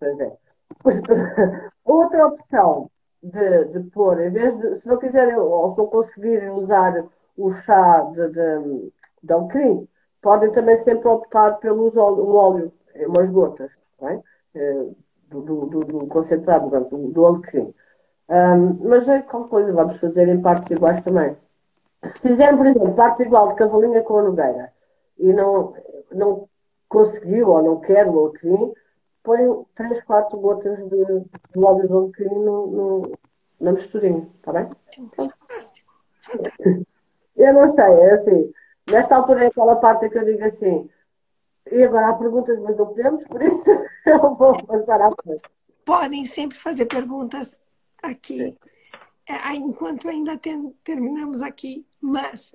[0.00, 0.36] pois é,
[1.84, 2.90] outra opção
[3.22, 7.04] de, de pôr, em vez de, se não quiserem ou se não conseguirem usar
[7.36, 8.92] o chá de, de,
[9.22, 9.88] de alecrim,
[10.20, 12.72] podem também sempre optar pelo óleo,
[13.06, 13.70] umas gotas,
[14.02, 14.20] é?
[14.54, 14.88] Eh,
[15.40, 17.74] do, do, do, concentrado, do, do alecrim.
[18.28, 21.36] Um, mas é qualquer coisa, vamos fazer em partes iguais também.
[22.02, 24.72] Se fizerem, por exemplo, parte igual de cavalinha com a nogueira
[25.18, 25.74] e não,
[26.12, 26.48] não
[26.88, 28.72] conseguiu ou não quer o alecrim,
[29.22, 29.40] põe
[29.74, 33.12] 3, 4 gotas de, de óleo de alecrim no, no,
[33.60, 34.68] na misturinha, está bem?
[35.16, 35.92] Fantástico.
[37.36, 38.52] Eu não sei, é assim.
[38.90, 40.88] Nesta altura é aquela parte que eu digo assim.
[41.70, 43.64] E agora há perguntas, mas não podemos, por isso
[44.06, 45.42] eu vou passar à frente.
[45.84, 47.58] Podem sempre fazer perguntas
[48.02, 48.56] aqui,
[49.26, 52.52] é, enquanto ainda tem, terminamos aqui, mas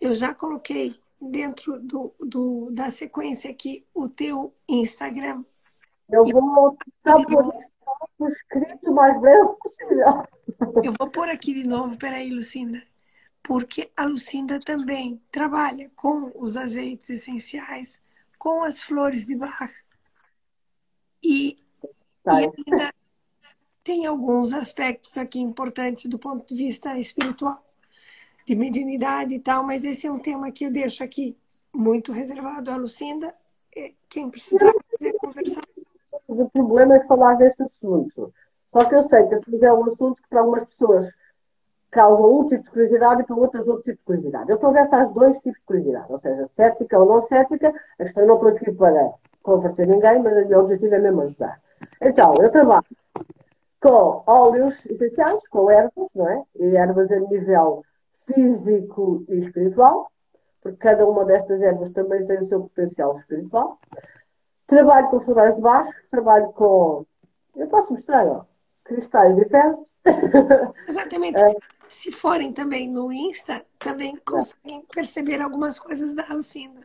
[0.00, 5.42] eu já coloquei dentro do, do, da sequência aqui o teu Instagram.
[6.10, 7.16] Eu vou estar
[8.18, 10.24] por escrito mais breve possível.
[10.82, 12.82] Eu vou pôr aqui de novo, peraí, Lucinda
[13.46, 18.00] porque a Lucinda também trabalha com os azeites essenciais,
[18.38, 19.72] com as flores de Bach.
[21.22, 21.58] E,
[22.24, 22.92] e ainda
[23.82, 27.62] tem alguns aspectos aqui importantes do ponto de vista espiritual,
[28.46, 31.36] de mediunidade e tal, mas esse é um tema que eu deixo aqui
[31.72, 33.34] muito reservado à Lucinda.
[33.76, 35.62] É, quem precisar fazer conversar.
[36.26, 38.32] O problema é falar desse assunto.
[38.72, 41.12] Só que eu sei que é um assunto que para algumas pessoas
[41.96, 44.50] causam um tipo de curiosidade e para outras outro tipo de curiosidade.
[44.50, 47.74] Eu estou aberta aos dois tipos de curiosidade, ou seja, cética ou não cética.
[47.98, 51.58] A questão não estou aqui para converter ninguém, mas o meu objetivo é mesmo ajudar.
[52.02, 52.84] Então, eu trabalho
[53.80, 56.42] com óleos essenciais, com ervas, não é?
[56.56, 57.82] E ervas a nível
[58.26, 60.10] físico e espiritual,
[60.60, 63.78] porque cada uma destas ervas também tem o seu potencial espiritual.
[64.66, 67.06] Trabalho com florais de baixo, trabalho com.
[67.54, 68.44] Eu posso mostrar, ó,
[68.86, 69.86] cristais de ferro.
[70.88, 71.40] Exatamente.
[71.40, 71.54] É.
[71.88, 76.80] Se forem também no Insta, também conseguem perceber algumas coisas da Alcinda.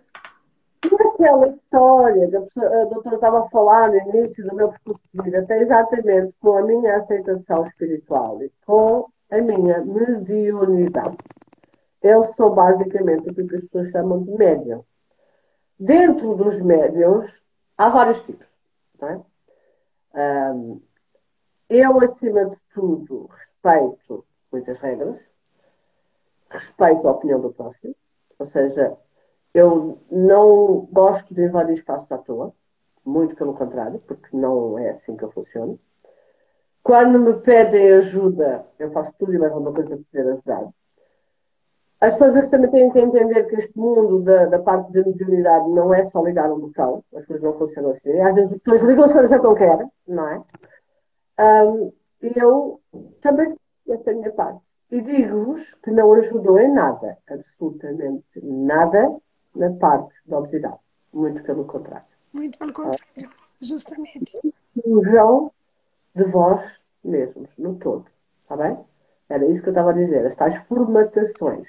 [0.84, 6.34] E aquela história que a doutora estava falar no início do meu percurso de exatamente
[6.40, 11.18] com a minha aceitação espiritual e com a minha mediunidade.
[12.02, 14.84] Eu sou basicamente o que as pessoas chamam de médium.
[15.80, 17.32] Dentro dos médiums,
[17.78, 18.48] há vários tipos.
[19.02, 19.20] É?
[20.54, 20.82] Um,
[21.72, 25.18] eu, acima de tudo, respeito muitas regras,
[26.50, 27.96] respeito a opinião do próximo,
[28.38, 28.98] ou seja,
[29.54, 32.54] eu não gosto de invadir espaços à toa,
[33.06, 35.80] muito pelo contrário, porque não é assim que eu funciono.
[36.84, 40.68] Quando me pedem ajuda, eu faço tudo e mais alguma coisa para poder ajudar.
[42.02, 45.94] As pessoas também têm que entender que este mundo da, da parte da mediunidade não
[45.94, 48.20] é só ligar um botão, as coisas não funcionam assim.
[48.20, 50.42] Às vezes as pessoas ligam as coisas que não querem, não é?
[51.42, 52.80] Um, eu
[53.22, 53.56] também
[53.90, 54.62] essa minha parte.
[54.92, 59.18] E digo-vos que não ajudou em nada, absolutamente nada,
[59.56, 60.80] na parte da obesidade.
[61.14, 62.06] Muito pelo contrário.
[62.34, 63.30] Muito pelo contrário,
[63.62, 64.38] justamente.
[64.74, 65.52] Fujam
[66.16, 66.64] de vós
[67.04, 68.06] mesmos, no todo.
[68.44, 68.78] Está bem?
[69.30, 70.26] Era isso que eu estava a dizer.
[70.26, 71.68] As tais formatações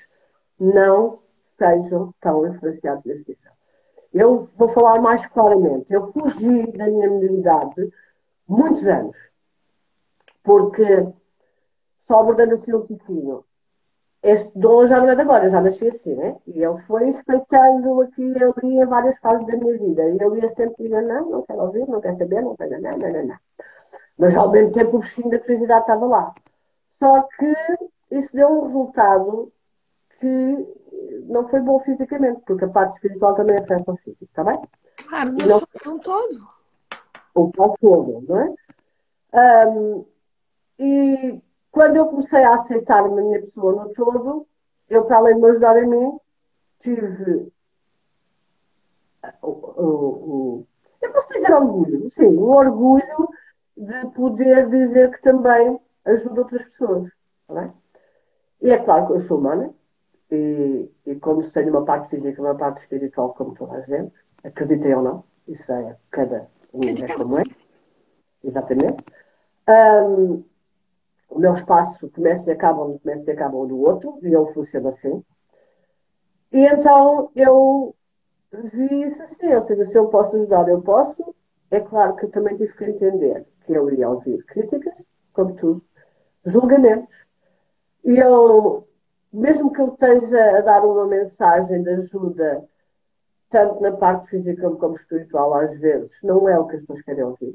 [0.58, 1.20] não
[1.56, 3.52] sejam tão influenciados nesse nível.
[4.12, 5.92] Eu vou falar mais claramente.
[5.92, 7.92] Eu fugi da minha mediunidade
[8.48, 9.16] muitos anos.
[10.42, 11.08] Porque,
[12.06, 13.44] só abordando assim um pouquinho,
[14.22, 16.36] este dom já não é de agora, eu já nasci assim, né?
[16.46, 20.08] E ele foi respeitando aqui ali em várias fases da minha vida.
[20.08, 22.90] E eu ia sempre dizer, não, não quero ouvir, não quero saber, não quero, não,
[22.90, 23.36] não, não, não.
[24.18, 26.34] Mas ao mesmo tempo o bichinho da curiosidade estava lá.
[27.00, 27.54] Só que
[28.12, 29.52] isso deu um resultado
[30.20, 30.66] que
[31.26, 34.60] não foi bom fisicamente, porque a parte espiritual também afeta o físico, está bem?
[35.08, 36.48] Claro, não, não um todo.
[37.34, 39.66] O todo, não é?
[39.66, 40.04] Um,
[40.82, 44.46] e quando eu comecei a aceitar a minha pessoa no todo,
[44.88, 46.18] eu, para além de me ajudar a mim,
[46.80, 47.52] tive
[49.40, 50.66] o, o, o,
[51.00, 53.28] eu posso dizer orgulho, sim, o orgulho
[53.76, 57.10] de poder dizer que também ajuda outras pessoas.
[57.46, 57.72] Tá
[58.60, 59.72] e é claro que eu sou humana,
[60.30, 63.80] e, e como se tenho uma parte física e uma parte espiritual, como toda a
[63.82, 64.12] gente,
[64.42, 67.44] acreditem ou não, isso é cada um é como é.
[68.42, 69.04] Exatamente.
[69.68, 70.42] Um,
[71.34, 74.90] o meu espaço começa e acaba onde começa e acaba do outro, e ele funciona
[74.90, 75.24] assim.
[76.52, 77.94] E então eu
[78.52, 81.34] vi isso assim, ou seja, se eu posso ajudar, eu posso.
[81.70, 84.94] É claro que eu também tive que entender que eu ia ouvir críticas,
[85.32, 85.82] como tudo,
[86.44, 87.14] julgamentos.
[88.04, 88.86] E eu,
[89.32, 92.68] mesmo que eu esteja a dar uma mensagem de ajuda,
[93.48, 97.24] tanto na parte física como espiritual, às vezes, não é o que as pessoas querem
[97.24, 97.54] ouvir.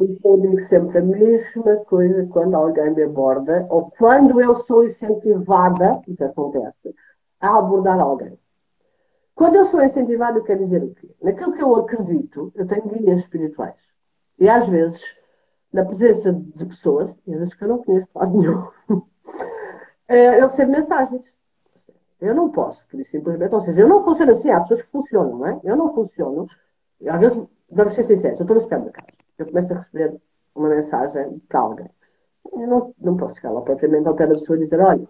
[0.00, 4.82] Porque eu digo sempre a mesma coisa quando alguém me aborda, ou quando eu sou
[4.82, 6.94] incentivada, o que acontece,
[7.38, 8.38] a abordar alguém.
[9.34, 11.10] Quando eu sou incentivada, quer dizer o quê?
[11.22, 13.76] Naquilo que eu acredito, eu tenho guias espirituais.
[14.38, 15.04] E às vezes,
[15.70, 18.68] na presença de pessoas, e às vezes que eu não conheço lado nenhum,
[20.08, 21.22] eh, eu recebo mensagens.
[22.18, 23.54] Eu não posso, por isso simplesmente.
[23.54, 24.48] Ou seja, eu não funciono assim.
[24.48, 25.60] Há pessoas que funcionam, não é?
[25.62, 26.46] Eu não funciono.
[27.06, 27.38] Às vezes,
[27.70, 30.20] vamos ser sinceros, eu estou no supermercado eu começo a receber
[30.54, 31.90] uma mensagem para alguém.
[32.52, 35.06] Eu não, não posso chegar lá propriamente ao pé da pessoa e dizer, olha,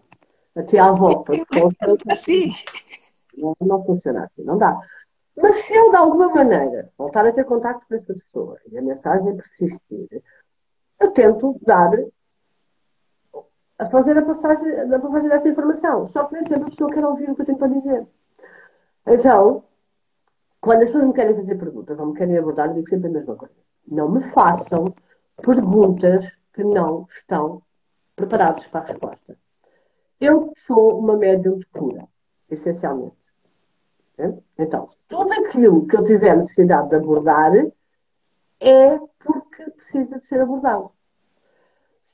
[0.57, 1.25] a tia avó,
[2.09, 2.53] assim.
[3.39, 4.77] Não, não funciona assim, não dá.
[5.37, 8.83] Mas se eu, de alguma maneira, voltar a ter contato com essa pessoa e a
[8.83, 10.23] mensagem persistir,
[10.99, 11.93] eu tento dar,
[13.79, 16.09] a fazer a passagem, a passagem dessa informação.
[16.09, 18.07] Só que nem sempre a pessoa quer ouvir o que eu tenho para dizer.
[19.07, 19.65] Então,
[20.61, 23.13] quando as pessoas me querem fazer perguntas ou me querem abordar, eu digo sempre a
[23.13, 23.55] mesma coisa
[23.91, 24.85] não me façam
[25.43, 27.63] perguntas que não estão
[28.15, 29.37] preparados para a resposta.
[30.21, 32.07] Eu sou uma médium de cura,
[32.51, 33.17] essencialmente.
[34.59, 37.53] Então, tudo aquilo que eu tiver necessidade de abordar
[38.61, 40.93] é porque precisa de ser abordado.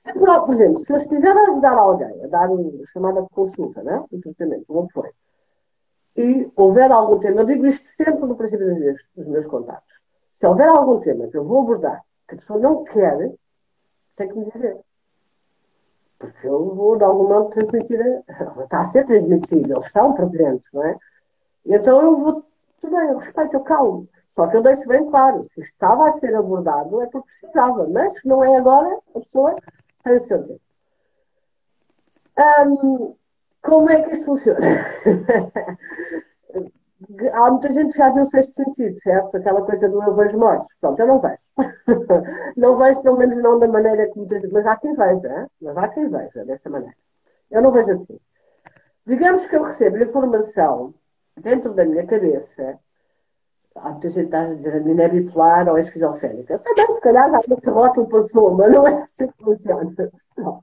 [0.05, 3.83] Se, por exemplo, se eu estiver a ajudar alguém a dar uma chamada de consulta,
[3.83, 4.05] né?
[4.13, 5.11] um tratamento, como foi,
[6.17, 9.96] e houver algum tema, eu digo isto sempre no princípio dos meus contatos.
[10.39, 13.33] Se houver algum tema que eu vou abordar que a pessoa não quer,
[14.17, 14.79] tem que me dizer.
[16.19, 18.01] Porque eu vou, de algum modo, transmitir.
[18.01, 18.63] A...
[18.63, 20.97] Está a ser transmitido, eles estão presentes, não é?
[21.65, 22.45] Então eu vou.
[22.81, 24.09] Tudo bem, eu respeito, eu calmo.
[24.35, 28.21] Só que eu deixo bem claro, se estava a ser abordado é porque precisava, mas
[28.21, 29.57] se não é agora, a pessoa
[30.05, 30.61] tem o seu tempo.
[32.39, 33.15] Um,
[33.63, 34.61] como é que isto funciona?
[37.33, 39.37] Há muita gente que já viu o sexto sentido, certo?
[39.37, 40.75] Aquela coisa do eu vejo mortos.
[40.81, 41.39] Pronto, eu não vejo.
[42.57, 45.89] não vejo, pelo menos não da maneira que muitas Mas há quem veja, mas há
[45.89, 46.97] quem veja dessa maneira.
[47.51, 48.19] Eu não vejo assim.
[49.07, 50.95] Digamos que eu recebo informação
[51.37, 52.79] dentro da minha cabeça.
[53.75, 56.59] Há muita gente que está a dizer a minha é bipolar ou é esquizofrénica.
[56.61, 59.95] Também, se calhar, já esse rótulo passou, mas não é assim que funciona.
[60.39, 60.63] Não.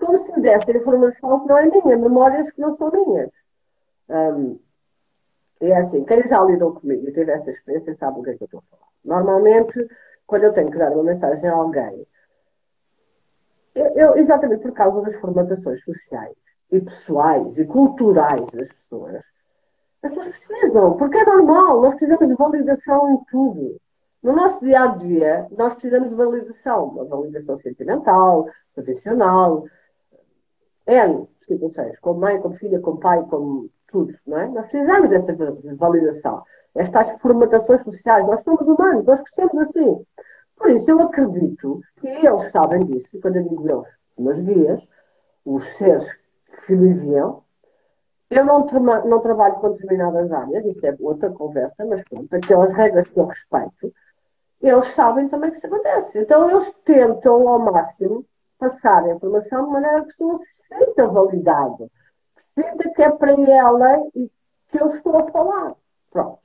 [0.00, 3.30] Como se me desse informação que não é minha, memórias que não são minhas.
[4.08, 4.58] Um,
[5.70, 8.42] é assim, quem já lidou comigo e teve essa experiência sabe o que é que
[8.42, 8.90] eu estou a falar.
[9.04, 9.88] Normalmente,
[10.26, 12.06] quando eu tenho que dar uma mensagem a alguém,
[13.74, 16.36] eu, eu, exatamente por causa das formatações sociais
[16.70, 19.16] e pessoais e culturais das pessoas,
[20.02, 23.80] as pessoas precisam, porque é normal, nós precisamos de validação em tudo.
[24.22, 29.64] No nosso dia a dia, nós precisamos de validação, uma validação sentimental, profissional,
[30.86, 34.48] N situações, como mãe, como filha, como pai, como tudo, não é?
[34.48, 35.32] Nós precisamos dessa
[35.76, 36.42] validação,
[36.74, 40.04] estas formatações sociais, nós somos humanos, nós crescemos assim.
[40.56, 44.82] Por isso, eu acredito que eles sabem disso, quando eu digo eles, meus guias,
[45.44, 46.06] os seres
[46.66, 47.42] que me viam,
[48.30, 52.72] eu não, tra não trabalho com determinadas áreas, isso é outra conversa, mas pronto, aquelas
[52.72, 53.92] regras que eu respeito,
[54.60, 56.18] eles sabem também que isso acontece.
[56.18, 58.24] Então, eles tentam ao máximo
[58.58, 60.24] passar a informação de maneira que se
[60.78, 61.90] sinta validado,
[62.36, 64.30] que sinta que é para ela e
[64.68, 65.74] que eu estou a falar.
[66.10, 66.38] Pronto.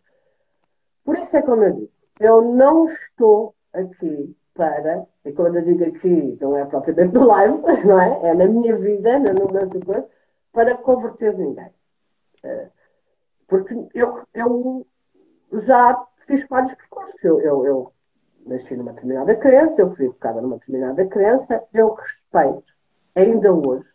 [1.04, 5.86] Por isso é como eu digo, eu não estou aqui para, e quando eu digo
[5.86, 8.30] aqui, não é propriamente no live, não é?
[8.30, 10.08] É na minha vida, na nossa coisa,
[10.52, 11.72] para converter ninguém.
[12.44, 12.70] Eh,
[13.48, 14.86] porque eu, eu
[15.54, 17.24] já fiz vários percursos.
[17.24, 17.94] Eu, eu, eu
[18.46, 22.72] nasci numa determinada crença, eu fui educada numa determinada crença, eu respeito,
[23.16, 23.86] ainda hoje,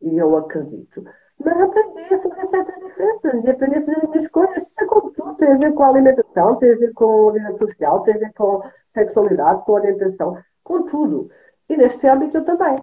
[0.00, 1.04] e eu acredito,
[1.38, 4.56] mas aprendi a fazer certas diferenças e aprendi a fazer as minhas escolhas.
[4.56, 7.32] Isso é como tudo, tem a ver com a alimentação, tem a ver com a
[7.32, 11.30] vida social, tem a ver com sexualidade, com orientação, com tudo.
[11.68, 12.76] E neste âmbito eu também.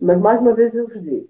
[0.00, 1.28] Mas mais uma vez eu vos digo,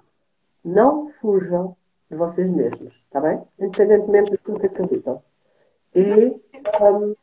[0.64, 1.76] não fujam
[2.10, 3.42] de vocês mesmos, está bem?
[3.58, 5.22] Independentemente de tudo que acreditam.
[5.94, 6.40] E
[6.82, 7.14] um,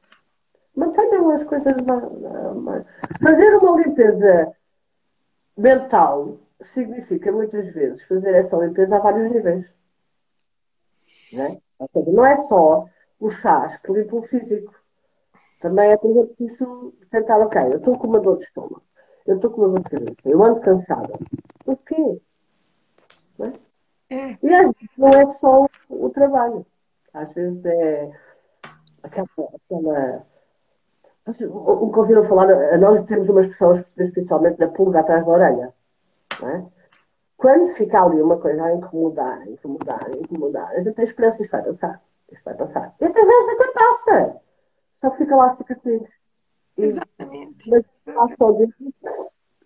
[0.76, 2.86] mantenham as coisas mais.
[3.22, 4.52] Fazer uma limpeza
[5.56, 9.66] mental significa muitas vezes fazer essa limpeza a vários níveis.
[11.34, 11.62] Não é?
[11.94, 12.86] Seja, não é só
[13.20, 14.74] o chás que limpa o físico.
[15.62, 18.84] Também é preciso tentar, ok, eu estou com uma dor de estômago,
[19.26, 21.14] eu estou com uma dor de cabeça, eu ando cansada.
[21.66, 22.22] O quê?
[23.38, 23.54] Não é?
[24.10, 24.38] É.
[24.44, 26.66] E às vezes não é só o, o trabalho.
[27.14, 28.12] Às vezes é
[29.02, 30.26] aquela, aquela
[31.26, 35.74] o que ouviram falar, nós temos umas pessoas, especialmente da pulga atrás da orelha.
[36.50, 36.66] É?
[37.38, 41.42] Quando fica ali uma coisa a incomodar, a incomodar, a incomodar, a gente tem esperança
[41.42, 42.02] isto vai passar.
[42.32, 42.96] Isto vai passar.
[43.02, 44.42] E até vezes até passa.
[45.02, 46.04] Só que fica lá cicatriz.
[46.78, 47.70] Exatamente.
[47.70, 47.86] Mas,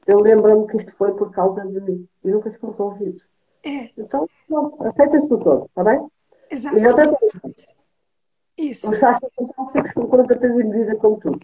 [0.08, 2.08] eu lembro-me que isto foi por causa de mim.
[2.24, 3.22] E nunca ficou resolvido.
[3.64, 3.90] É.
[3.98, 4.28] Então,
[4.80, 6.08] aceita-se por todo, está bem?
[6.50, 6.86] Exatamente.
[6.86, 7.08] E outra
[7.42, 7.68] coisa.
[8.58, 8.90] Isso.
[8.90, 11.40] Os chás são fixos com conta de medida como tudo.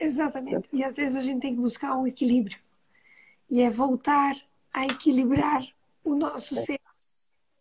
[0.00, 0.68] Exatamente.
[0.72, 2.58] E às vezes a gente tem que buscar um equilíbrio.
[3.48, 4.34] E é voltar
[4.72, 5.62] a equilibrar
[6.04, 6.80] o nosso ser.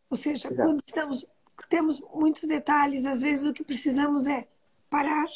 [0.09, 0.68] Ou seja, Exato.
[0.68, 1.26] quando estamos,
[1.70, 4.47] temos muitos detalhes, às vezes o que precisamos é
[4.89, 5.28] parar,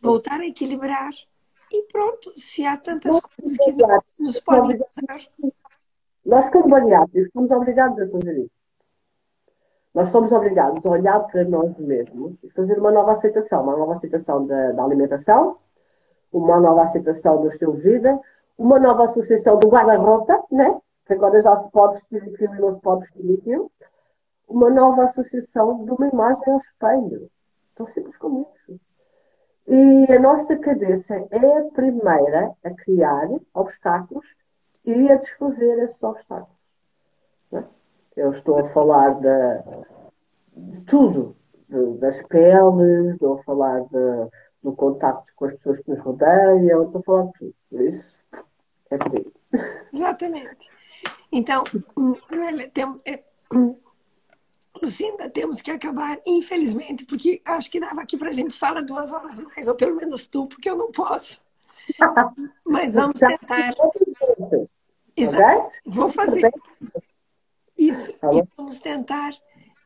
[0.00, 1.12] voltar a equilibrar
[1.70, 2.32] e pronto.
[2.36, 5.52] Se há tantas coisas que nos podem ajudar.
[6.24, 8.50] Nós, como bariátricos, somos obrigados a fazer isso.
[9.94, 13.96] Nós somos obrigados a olhar para nós mesmos e fazer uma nova aceitação, uma nova
[13.96, 15.58] aceitação da, da alimentação,
[16.32, 18.18] uma nova aceitação do estilo de vida,
[18.56, 20.80] uma nova associação do guarda-roupa, né?
[21.12, 23.70] Agora já se pode aquilo e não se pode aquilo,
[24.48, 27.30] uma nova associação de uma imagem ao espelho.
[27.74, 28.80] Tão simples como isso.
[29.66, 34.26] E a nossa cabeça é a primeira a criar obstáculos
[34.84, 36.58] e a desfazer esses obstáculos.
[37.52, 37.62] É?
[38.16, 41.36] Eu estou a falar de, de tudo,
[41.68, 44.30] de, das peles, estou a falar de,
[44.62, 47.54] do contacto com as pessoas que nos rodeiam, estou a falar de tudo.
[47.70, 48.16] Por isso,
[48.90, 49.32] é por aí.
[49.92, 50.68] Exatamente.
[51.32, 51.64] Então,
[52.74, 53.22] tem, é,
[54.80, 59.12] Lucinda, temos que acabar, infelizmente, porque acho que dava aqui para a gente falar duas
[59.12, 61.40] horas mais, ou pelo menos tu, porque eu não posso.
[62.64, 63.74] Mas vamos tentar.
[65.16, 65.72] Exato.
[65.86, 66.52] Vou fazer.
[67.78, 68.12] Isso.
[68.14, 69.32] Tá e vamos tentar,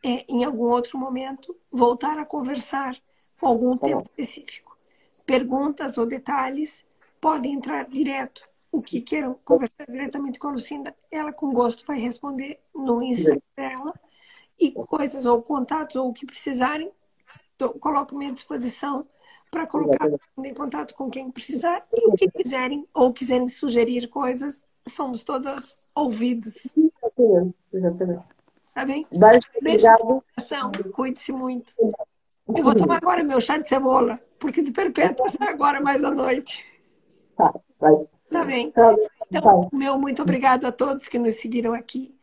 [0.02, 2.96] é, em algum outro momento, voltar a conversar
[3.40, 4.76] algum tá tema específico.
[5.24, 6.84] Perguntas ou detalhes
[7.20, 8.48] podem entrar direto.
[8.76, 13.40] O que queiram conversar diretamente com a Lucinda, ela com gosto vai responder no Instagram
[13.56, 13.94] dela.
[14.60, 16.92] E coisas ou contatos ou o que precisarem,
[17.80, 19.02] coloco-me à disposição
[19.50, 20.10] para colocar
[20.44, 25.78] em contato com quem precisar e o que quiserem ou quiserem sugerir coisas, somos todos
[25.94, 26.66] ouvidos.
[26.76, 28.24] Exatamente, exatamente.
[28.74, 29.06] Tá bem?
[29.10, 30.24] Beijo, obrigado.
[30.92, 31.72] Cuide-se muito.
[31.80, 36.10] Eu vou tomar agora meu chá de cebola, porque de perpétua sai agora mais à
[36.10, 36.62] noite.
[37.36, 38.06] Tá, vai.
[38.30, 38.70] Tá bem.
[38.70, 38.94] Tá
[39.30, 42.14] então, meu muito obrigado a todos que nos seguiram aqui.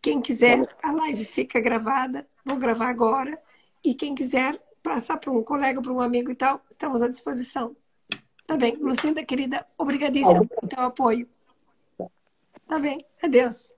[0.00, 2.26] Quem quiser, a live fica gravada.
[2.44, 3.38] Vou gravar agora.
[3.84, 7.74] E quem quiser passar para um colega, para um amigo e tal, estamos à disposição.
[8.46, 8.76] Tá bem.
[8.76, 11.28] Lucinda, querida, obrigadíssima pelo teu apoio.
[12.66, 12.98] Tá bem.
[13.22, 13.77] Adeus.